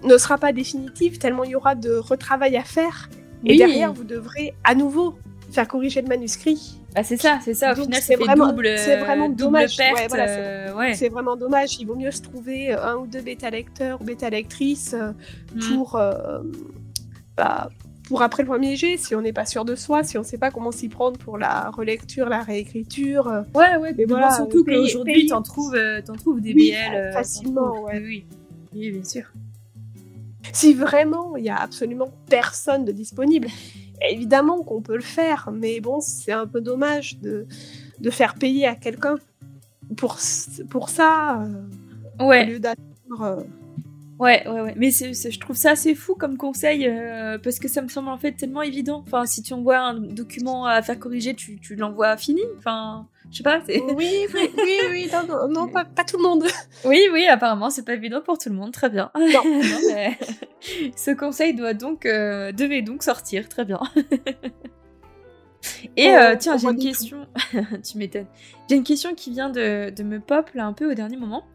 [0.04, 3.10] ne sera pas définitive, tellement il y aura de retravail à faire.
[3.46, 5.20] Et derrière, vous devrez à nouveau
[5.56, 6.80] faire corriger le manuscrit.
[6.94, 7.74] Bah c'est ça, c'est ça.
[7.74, 9.78] Au final, c'est vraiment, c'est vraiment dommage.
[9.78, 11.78] Perte, euh, c'est vraiment dommage.
[11.80, 15.12] Il vaut mieux se trouver un ou deux bêta lecteurs ou bêta lectrices euh,
[15.56, 15.76] hmm.
[15.76, 16.00] pour,
[17.36, 17.70] bah,
[18.08, 20.26] pour après le premier jet, si on n'est pas sûr de soi, si on ne
[20.26, 23.28] sait pas comment s'y prendre pour la relecture, la réécriture.
[23.28, 27.84] Euh, ouais, ouais, mais voilà, surtout qu'aujourd'hui, t'en trouves, euh, trouves des BL euh, facilement,
[27.84, 28.00] ouais.
[28.00, 28.26] Oui,
[28.74, 29.24] oui, bien sûr.
[30.54, 33.48] Si vraiment il y a absolument personne de disponible,
[34.10, 37.46] évidemment qu'on peut le faire, mais bon, c'est un peu dommage de,
[38.00, 39.16] de faire payer à quelqu'un
[39.98, 40.18] pour,
[40.70, 41.44] pour ça,
[42.20, 42.44] ouais.
[42.44, 43.46] au lieu d'attendre
[44.20, 44.74] Ouais, ouais, ouais.
[44.78, 48.18] Mais je trouve ça assez fou comme conseil euh, parce que ça me semble en
[48.18, 49.04] fait tellement évident.
[49.06, 52.42] Enfin, si tu envoies un document à faire corriger, tu, tu l'envoies fini.
[52.58, 53.60] Enfin, je sais pas.
[53.68, 56.46] Oui, oui, oui, oui, non, non, pas, pas, tout le monde.
[56.86, 58.72] Oui, oui, apparemment, c'est pas évident pour tout le monde.
[58.72, 59.12] Très bien.
[59.16, 59.24] Non.
[59.44, 60.18] non mais...
[60.96, 63.50] Ce conseil doit donc, euh, devait donc sortir.
[63.50, 63.80] Très bien.
[65.96, 67.28] Et euh, tiens, j'ai une question.
[67.84, 68.28] tu m'étonnes.
[68.70, 71.46] J'ai une question qui vient de, de, me pop là un peu au dernier moment.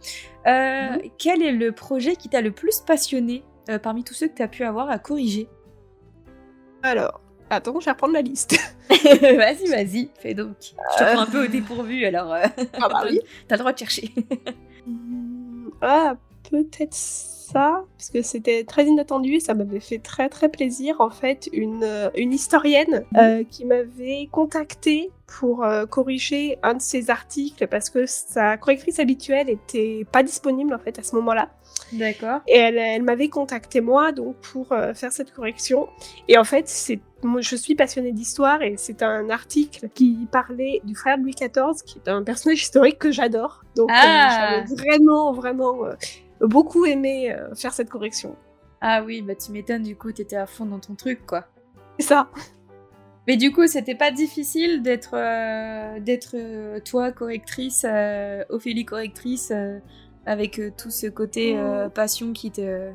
[0.46, 1.00] Euh, mhm.
[1.18, 4.42] Quel est le projet qui t'a le plus passionné euh, parmi tous ceux que tu
[4.42, 5.48] as pu avoir à corriger?
[6.82, 7.20] Alors,
[7.50, 8.56] attends, je vais reprendre la liste.
[8.88, 10.56] vas-y, vas-y, fais donc.
[10.60, 12.32] Je te prends un peu au dépourvu alors.
[12.32, 13.20] ah bah oui.
[13.46, 14.12] T'as le droit de chercher.
[15.80, 16.16] ah,
[16.50, 16.96] peut-être
[17.52, 20.96] ça, puisque c'était très inattendu et ça m'avait fait très très plaisir.
[21.00, 26.80] En fait, une, euh, une historienne euh, qui m'avait contacté pour euh, corriger un de
[26.80, 31.50] ses articles parce que sa correctrice habituelle était pas disponible en fait à ce moment-là.
[31.92, 32.40] D'accord.
[32.46, 35.88] Et elle, elle m'avait contacté moi donc pour faire cette correction.
[36.28, 40.80] Et en fait, c'est moi, je suis passionnée d'histoire et c'est un article qui parlait
[40.84, 43.62] du frère de Louis XIV, qui est un personnage historique que j'adore.
[43.76, 44.62] Donc, ah.
[44.64, 45.84] j'avais vraiment, vraiment
[46.40, 48.36] beaucoup aimé euh, faire cette correction.
[48.80, 51.46] Ah oui, bah tu m'étonnes, du coup, t'étais à fond dans ton truc, quoi.
[51.98, 52.30] C'est ça.
[53.26, 57.84] Mais du coup, c'était pas difficile d'être euh, d'être euh, toi correctrice,
[58.48, 59.52] Ophélie correctrice,
[60.24, 61.58] avec tout ce côté
[61.94, 62.90] passion qui te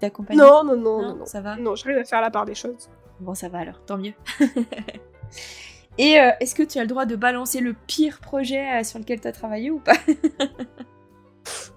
[0.00, 0.36] t'accompagne.
[0.36, 1.56] Non, non, non, non, non, ça va?
[1.56, 2.90] Non, j'arrive à faire la part des choses.
[3.20, 4.12] Bon, ça va alors, tant mieux.
[5.98, 9.28] Et est-ce que tu as le droit de balancer le pire projet sur lequel tu
[9.28, 9.96] as travaillé ou pas?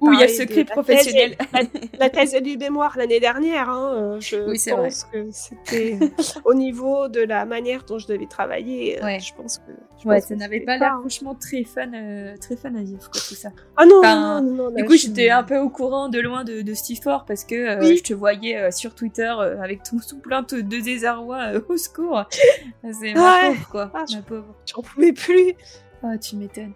[0.00, 1.36] où il y a le secret professionnel.
[1.98, 4.36] la, thèse du mémoire l'année dernière, hein, euh, je
[4.70, 5.98] pense que c'était
[6.44, 9.02] au niveau de la manière dont je devais travailler.
[9.02, 10.08] Euh, je pense que.
[10.08, 13.34] ouais, ça n'avait pas l'air franchement très fun, euh, très fun à vivre, quoi, tout
[13.34, 13.50] ça.
[13.76, 16.90] Ah non, non, non, Du coup, j'étais un peu au courant de loin de, cette
[16.90, 22.24] histoire parce que je te voyais sur Twitter avec tout, plein de, désarroi au secours.
[22.92, 23.90] C'est ma pauvre, quoi.
[23.94, 24.54] Ah, ma pauvre.
[24.66, 25.54] J'en pouvais plus.
[26.02, 26.72] Oh, tu m'étonnes.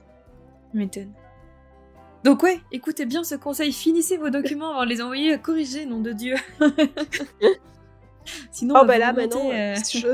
[0.70, 1.12] Tu m'étonnes.
[2.26, 6.00] Donc ouais, écoutez bien ce conseil, finissez vos documents avant de les envoyer corriger, nom
[6.00, 6.34] de Dieu.
[8.50, 10.04] Sinon, oh bah là maintenant, euh, si,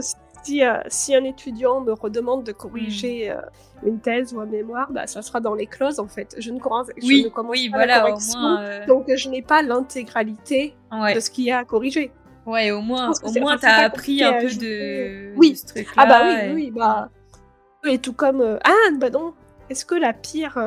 [0.62, 3.38] euh, si, un étudiant me redemande de corriger hmm.
[3.38, 6.36] euh, une thèse ou un mémoire, bah ça sera dans les clauses en fait.
[6.38, 10.74] Je ne commence, oui, je ne oui, voilà, au moins, donc je n'ai pas l'intégralité
[10.92, 12.12] de ce qu'il y a à corriger.
[12.44, 15.56] Ouais, au moins, au moins t'as appris un peu de, oui.
[15.56, 15.94] ce truc-là.
[15.96, 17.08] Ah bah oui, oui, bah
[17.84, 19.32] et tout comme ah bah non,
[19.70, 20.58] est-ce que la pire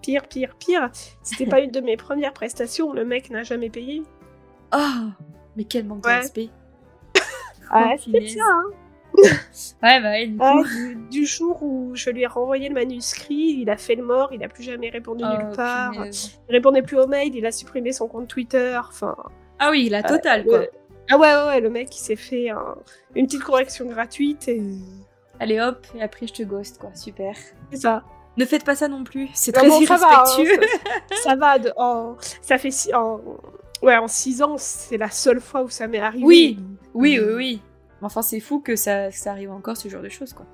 [0.00, 0.90] pire, pire, pire.
[1.22, 4.02] C'était pas une de mes premières prestations, le mec n'a jamais payé.
[4.74, 5.08] Oh,
[5.56, 6.48] mais quel manque de respect.
[7.70, 8.70] ah, c'est ça, hein.
[9.82, 10.62] ouais, bah, du, ah,
[11.10, 14.42] du, jour où je lui ai renvoyé le manuscrit, il a fait le mort, il
[14.44, 15.92] a plus jamais répondu nulle oh, part.
[16.06, 18.78] Il répondait plus aux mails, il a supprimé son compte Twitter.
[18.88, 19.16] Enfin.
[19.58, 20.62] Ah oui, la totale, quoi.
[21.10, 22.50] Ah ouais, ouais, ouais, le mec, il s'est fait
[23.14, 24.62] une petite correction gratuite et.
[25.40, 26.94] Allez hop, et après je te ghost, quoi.
[26.94, 27.34] Super.
[27.70, 28.04] C'est ça.
[28.36, 30.60] Ne faites pas ça non plus, c'est très irrespectueux.
[31.22, 33.20] Ça va, ça, en, ça fait six, en,
[33.82, 36.24] ouais, en six ans, c'est la seule fois où ça m'est arrivé.
[36.24, 36.58] Oui,
[36.94, 37.62] oui, oui, oui.
[38.02, 40.46] Enfin, c'est fou que ça, ça arrive encore ce genre de choses, quoi.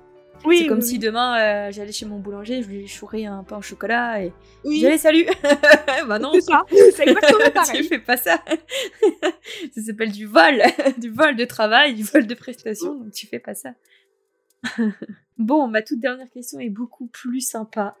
[0.45, 3.57] Oui, c'est comme si demain euh, j'allais chez mon boulanger, je lui chourais un pain
[3.57, 4.31] au chocolat et
[4.65, 4.79] oui.
[4.79, 5.25] j'allais salut.
[6.07, 7.81] bah non, c'est ça, c'est exactement pareil.
[7.81, 8.39] tu fais pas ça.
[9.75, 10.61] ça s'appelle du vol,
[10.97, 13.71] du vol de travail, du vol de prestation, donc tu fais pas ça.
[15.37, 17.95] bon, ma toute dernière question est beaucoup plus sympa.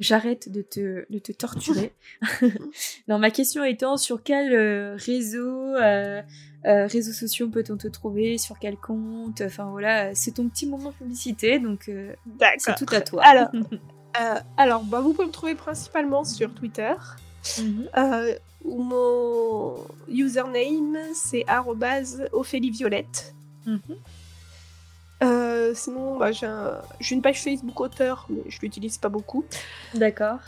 [0.00, 1.92] J'arrête de te, de te torturer.
[3.08, 6.20] non, ma question étant sur quel euh, réseau, euh,
[6.66, 10.90] euh, réseaux sociaux peut-on te trouver, sur quel compte, enfin voilà, c'est ton petit moment
[10.90, 11.90] de publicité, donc
[12.58, 13.22] c'est tout à toi.
[13.24, 13.48] Alors,
[14.56, 16.92] alors, bah, vous pouvez me trouver principalement sur Twitter.
[17.58, 17.88] Mhm.
[18.64, 19.76] où mon
[20.08, 21.44] username, c'est
[22.32, 23.34] Ophélie Violette.
[25.24, 25.74] Mhm.
[25.74, 29.44] sinon, bah, j'ai une page Facebook auteur, mais je l'utilise pas beaucoup.
[29.94, 30.38] D'accord.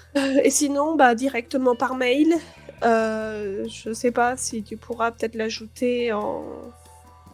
[0.45, 2.35] et sinon, bah, directement par mail.
[2.83, 6.45] je sais pas si tu pourras peut-être l'ajouter en,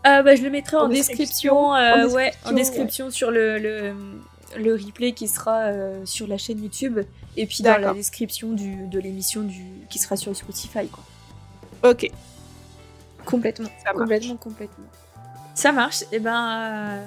[0.06, 3.94] euh, bah, je le mettrai en, description, euh, ouais, en description sur le, le,
[4.56, 6.98] le, replay qui sera euh, sur la chaîne YouTube
[7.36, 11.04] et puis dans la description du, de l'émission du qui sera sur Spotify quoi.
[11.88, 12.10] Ok.
[13.24, 14.86] Complètement, complètement, complètement.
[15.54, 16.02] Ça marche.
[16.02, 17.00] Et eh ben,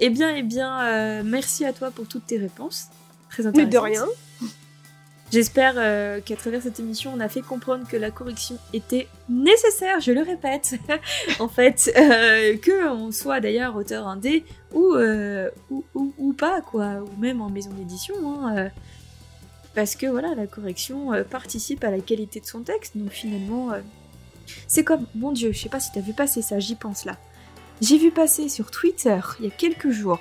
[0.00, 2.88] eh bien, eh bien, merci à toi pour toutes tes réponses.
[3.30, 3.42] Très.
[3.52, 4.06] Mais de rien.
[5.30, 10.00] J'espère euh, qu'à travers cette émission, on a fait comprendre que la correction était nécessaire,
[10.00, 10.76] je le répète.
[11.38, 17.02] en fait, euh, que on soit d'ailleurs auteur indé ou, euh, ou, ou, pas, quoi,
[17.02, 18.14] ou même en maison d'édition.
[18.26, 18.70] Hein,
[19.74, 23.70] parce que voilà, la correction participe à la qualité de son texte, donc finalement,
[24.66, 27.16] c'est comme, mon dieu, je sais pas si t'as vu passer ça, j'y pense là.
[27.80, 30.20] J'ai vu passer sur Twitter il y a quelques jours.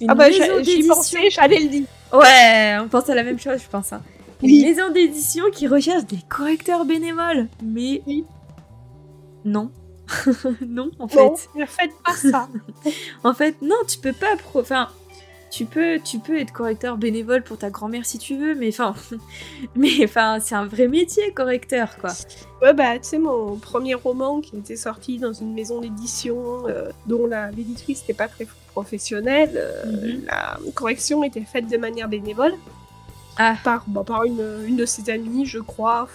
[0.00, 1.86] Une ah bah j'y pensais, j'allais le dire.
[2.12, 3.92] Ouais, on pense à la même chose, je pense.
[3.92, 4.02] Hein
[4.42, 7.48] une maison d'édition qui recherche des correcteurs bénévoles.
[7.62, 8.02] Mais
[9.44, 9.70] non.
[10.66, 11.16] non, en fait.
[11.16, 12.48] Non, ne faites pas ça.
[13.24, 14.34] en fait, non, tu peux pas.
[14.54, 14.88] Enfin,
[15.50, 18.94] tu peux, tu peux être correcteur bénévole pour ta grand-mère si tu veux, mais enfin,
[19.74, 22.12] mais enfin, c'est un vrai métier, correcteur, quoi.
[22.62, 26.90] Ouais, bah, tu sais, mon premier roman qui était sorti dans une maison d'édition euh,
[27.06, 30.24] dont la l'éditrice n'était pas très professionnelle, euh, mhm.
[30.26, 32.52] la correction était faite de manière bénévole.
[33.42, 33.56] Ah.
[33.64, 36.06] Par, bah, par une, une, de ses amies, je crois.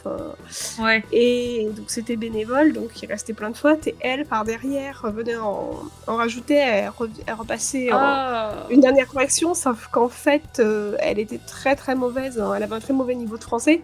[0.79, 1.03] Ouais.
[1.11, 3.87] Et donc c'était bénévole, donc il restait plein de fautes.
[3.87, 5.71] Et elle, par derrière, venait en,
[6.05, 6.91] en rajouter, elle,
[7.35, 8.67] repassait ah.
[8.69, 12.39] une dernière correction, sauf qu'en fait, euh, elle était très très mauvaise.
[12.39, 12.53] Hein.
[12.55, 13.81] Elle avait un très mauvais niveau de français.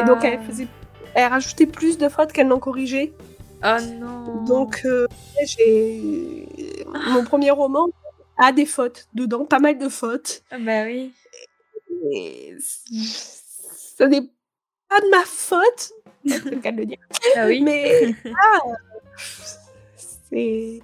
[0.00, 0.66] Et donc elle faisait.
[1.14, 3.12] Elle rajoutait plus de fautes qu'elle n'en corrigeait.
[3.62, 4.44] Ah non.
[4.46, 5.06] Donc euh,
[5.46, 6.48] j'ai
[7.12, 7.86] mon premier roman
[8.36, 10.42] a des fautes dedans, pas mal de fautes.
[10.50, 11.12] Ah bah oui
[12.00, 14.30] ce n'est
[14.88, 15.92] pas de ma faute,
[16.26, 16.98] c'est le cas de le dire.
[17.36, 17.60] Ah oui.
[17.60, 18.58] Mais ah,
[20.30, 20.80] c'est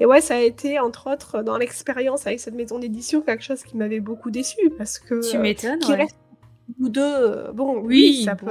[0.00, 3.64] et ouais, ça a été entre autres dans l'expérience avec cette maison d'édition quelque chose
[3.64, 5.80] qui m'avait beaucoup déçu parce que tu m'étonnes.
[5.80, 6.16] Qui reste
[6.78, 8.50] ou deux, bon, oui, ça peut.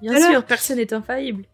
[0.00, 1.44] Bien sûr, personne n'est infaillible.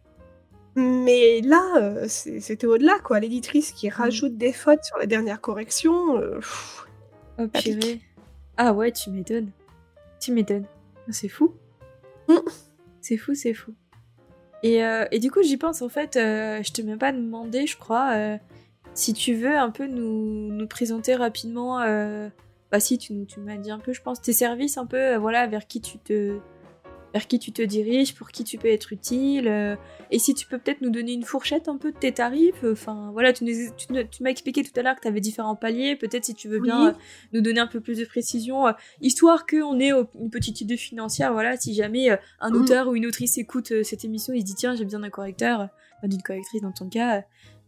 [0.75, 3.21] Mais là, euh, c'était au-delà, quoi.
[3.21, 3.93] L'éditrice qui mm.
[3.93, 6.19] rajoute des fautes sur la dernière correction.
[6.19, 6.41] Euh,
[7.39, 8.01] oh purée.
[8.57, 9.51] Ah ouais, tu m'étonnes.
[10.23, 10.67] Tu m'étonnes.
[11.11, 11.53] C'est fou.
[12.29, 12.37] Mm.
[13.01, 13.75] C'est fou, c'est fou.
[14.63, 17.67] Et, euh, et, du coup, j'y pense en fait, euh, je te mets pas demandé,
[17.67, 18.39] je crois, euh,
[18.95, 21.79] si tu veux un peu nous, nous présenter rapidement.
[22.71, 25.49] bah, si, tu, tu m'as dit un peu, je pense, tes services, un peu, voilà,
[25.49, 26.39] vers qui tu te,
[27.13, 29.77] vers qui tu te diriges, pour qui tu peux être utile, euh,
[30.11, 32.65] et si tu peux peut-être nous donner une fourchette un peu de tes tarifs.
[32.65, 33.45] Enfin, voilà, tu,
[33.77, 35.97] tu, m'as expliqué tout à l'heure que tu avais différents paliers.
[35.97, 36.93] Peut-être si tu veux bien euh,
[37.33, 41.33] nous donner un peu plus de précision, euh, histoire qu'on ait une petite idée financière.
[41.33, 42.57] Voilà, si jamais un mm.
[42.57, 45.69] auteur ou une autrice écoute cette émission, il se dit tiens, j'ai besoin d'un correcteur,
[46.03, 47.25] d'une correctrice dans ton cas.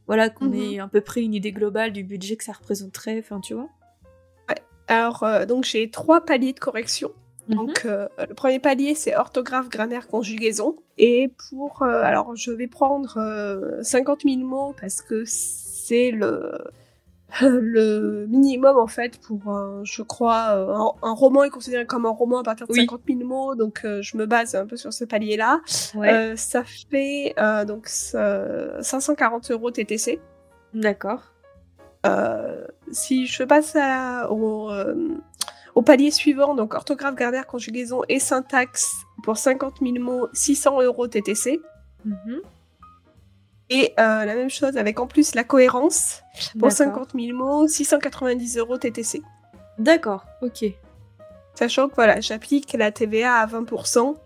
[0.07, 0.75] voilà, qu'on mm-hmm.
[0.75, 3.19] ait à peu près une idée globale du budget que ça représenterait.
[3.19, 3.69] Enfin, tu vois.
[4.49, 4.57] Ouais.
[4.89, 7.13] Alors, donc j'ai trois paliers de correction.
[7.49, 7.91] Donc, mhm.
[7.91, 10.77] euh, le premier palier, c'est orthographe, grammaire, conjugaison.
[10.99, 11.83] Et pour.
[11.83, 13.19] Euh, alors, je vais prendre
[13.83, 16.53] 50 euh, 000 mots parce que c'est le.
[17.41, 19.41] Le minimum en fait pour,
[19.83, 20.51] je crois,
[21.03, 24.17] un, roman est considéré comme un roman à partir de 50 000 mots, donc je
[24.17, 25.61] me base un peu sur ce palier-là.
[26.37, 27.35] ça fait
[27.67, 30.21] donc 540 euros TTC.
[30.75, 31.33] D'accord.
[32.93, 34.71] si je passe à, au,
[35.75, 41.09] au palier suivant, donc orthographe, grammaire, conjugaison et syntaxe pour 50 000 mots, 600 euros
[41.09, 41.61] TTC.
[42.05, 42.41] Mhm.
[43.71, 46.23] Et euh, la même chose avec en plus la cohérence
[46.59, 49.23] pour 50 000 mots, 690 euros TTC.
[49.79, 50.65] D'accord, ok.
[51.55, 54.17] Sachant que voilà, j'applique la TVA à 20%.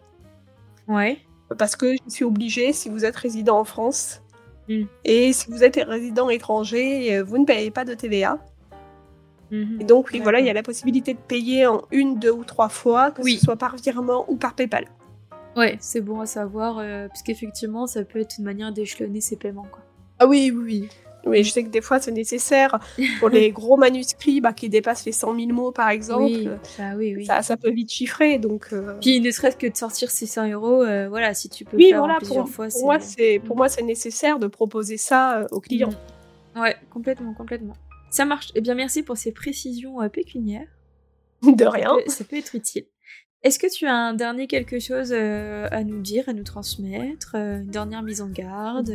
[0.88, 1.18] Ouais.
[1.56, 4.22] Parce que je suis obligée si vous êtes résident en France.
[4.68, 4.84] Hmm.
[5.04, 8.38] Et si vous êtes résident étranger, euh, vous ne payez pas de TVA.
[9.50, 9.78] Mhm.
[9.80, 12.44] Et donc, oui, voilà, il y a la possibilité de payer en une, deux ou
[12.44, 14.86] trois fois, que ce soit par virement ou par PayPal.
[15.56, 19.66] Ouais, c'est bon à savoir, euh, puisqu'effectivement, ça peut être une manière d'échelonner ses paiements.
[19.70, 19.82] Quoi.
[20.20, 20.88] Ah oui, oui,
[21.26, 21.42] oui.
[21.42, 22.78] je sais que des fois, c'est nécessaire
[23.18, 26.24] pour les gros manuscrits bah, qui dépassent les 100 000 mots, par exemple.
[26.24, 27.26] Oui, bah oui, oui.
[27.26, 28.68] Ça, ça, peut vite chiffrer, donc...
[28.72, 31.88] Euh, Puis, ne serait-ce que de sortir 600 euros, euh, voilà, si tu peux oui,
[31.88, 32.68] faire voilà, plusieurs pour, fois.
[32.68, 35.90] Pour moi, c'est, pour moi, c'est nécessaire de proposer ça aux clients.
[36.54, 37.74] Ouais, complètement, complètement.
[38.10, 38.50] Ça marche.
[38.54, 40.68] Eh bien, merci pour ces précisions euh, pécuniaires.
[41.42, 41.96] De rien.
[42.06, 42.86] Ça peut, être utile.
[43.42, 47.70] Est-ce que tu as un dernier quelque chose à nous dire, à nous transmettre Une
[47.70, 48.92] dernière mise en garde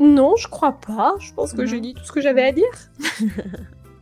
[0.00, 1.14] Non, je crois pas.
[1.20, 2.90] Je pense que j'ai dit tout ce que j'avais à dire.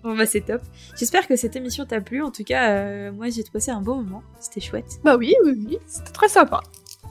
[0.02, 0.62] Bon bah c'est top.
[0.96, 2.22] J'espère que cette émission t'a plu.
[2.22, 4.22] En tout cas, euh, moi j'ai passé un bon moment.
[4.40, 4.98] C'était chouette.
[5.04, 5.78] Bah oui, oui, oui.
[5.86, 6.60] C'était très sympa.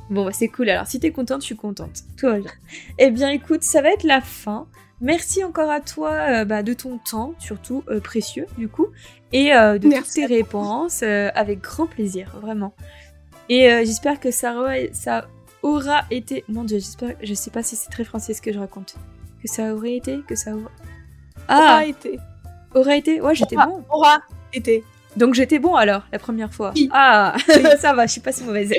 [0.10, 0.70] Bon bah c'est cool.
[0.70, 2.02] Alors si t'es contente, je suis contente.
[2.18, 2.52] Tout va bien.
[2.98, 4.68] Eh bien écoute, ça va être la fin.
[5.02, 8.88] Merci encore à toi euh, bah, de ton temps, surtout euh, précieux du coup,
[9.34, 12.74] et de toutes tes réponses, avec grand plaisir, vraiment.
[13.50, 14.56] Et j'espère que ça,
[14.94, 15.28] ça
[15.64, 16.44] aura été...
[16.48, 17.16] Mon dieu, j'espère...
[17.22, 18.96] Je sais pas si c'est très français ce que je raconte.
[19.42, 20.70] Que ça aurait été Que ça aura...
[21.48, 22.20] Ah aura été.
[22.76, 23.84] Aurait été Ouais, j'étais bon.
[23.90, 24.22] Aura
[24.54, 24.84] été.
[25.18, 26.74] Donc j'étais bon alors, la première fois.
[26.92, 27.36] Ah,
[27.80, 28.74] ça va, je suis pas si mauvaise.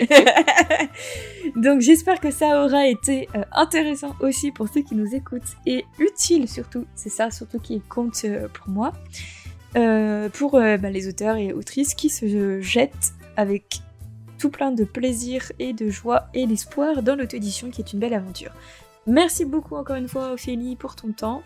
[1.57, 5.85] Donc j'espère que ça aura été euh, intéressant aussi pour ceux qui nous écoutent et
[5.99, 6.87] utile surtout.
[6.95, 8.93] C'est ça surtout qui compte euh, pour moi.
[9.76, 13.80] Euh, pour bah, les auteurs et autrices qui se jettent avec
[14.39, 18.12] tout plein de plaisir et de joie et d'espoir dans l'auto-édition qui est une belle
[18.12, 18.53] aventure.
[19.07, 21.43] Merci beaucoup encore une fois Ophélie pour ton temps.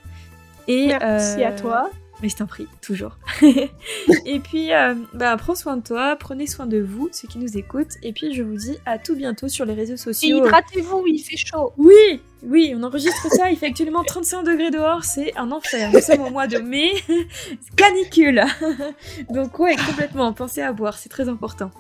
[0.66, 1.90] Et, Merci à toi.
[2.22, 3.18] Mais je t'en prie, toujours.
[3.42, 7.58] et puis, euh, bah, prends soin de toi, prenez soin de vous, ceux qui nous
[7.58, 7.96] écoutent.
[8.02, 10.36] Et puis, je vous dis à tout bientôt sur les réseaux sociaux.
[10.36, 11.74] Et hydratez-vous, il fait chaud.
[11.76, 13.50] Oui, oui, on enregistre ça.
[13.50, 15.04] Il fait actuellement 35 degrés dehors.
[15.04, 15.90] C'est un enfer.
[15.92, 16.92] Nous sommes au mois de mai.
[17.76, 18.42] Canicule.
[19.30, 20.32] donc, ouais, complètement.
[20.32, 21.70] Pensez à boire, c'est très important.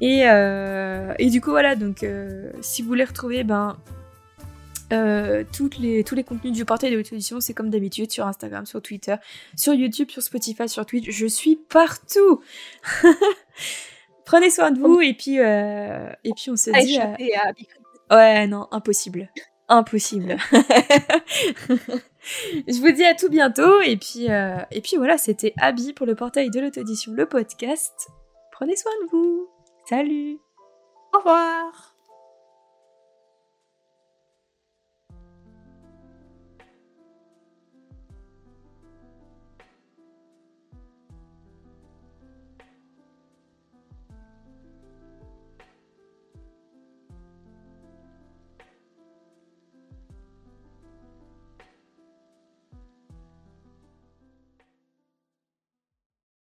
[0.00, 1.76] Et, euh, et du coup, voilà.
[1.76, 3.76] Donc, euh, si vous voulez retrouver, ben,
[4.92, 8.66] euh, toutes les, tous les contenus du portail de l'auto c'est comme d'habitude sur Instagram,
[8.66, 9.16] sur Twitter,
[9.56, 11.10] sur YouTube, sur Spotify, sur Twitch.
[11.10, 12.40] Je suis partout.
[14.24, 16.98] Prenez soin de vous et puis euh, et puis on se dit.
[17.00, 19.30] Euh, ouais, non, impossible,
[19.68, 20.36] impossible.
[22.66, 26.14] Je vous dis à tout bientôt et puis et puis voilà, c'était Abby pour le
[26.14, 28.08] portail de l'auto le podcast.
[28.52, 29.48] Prenez soin de vous.
[29.88, 30.38] Salut.
[31.12, 31.95] Au revoir.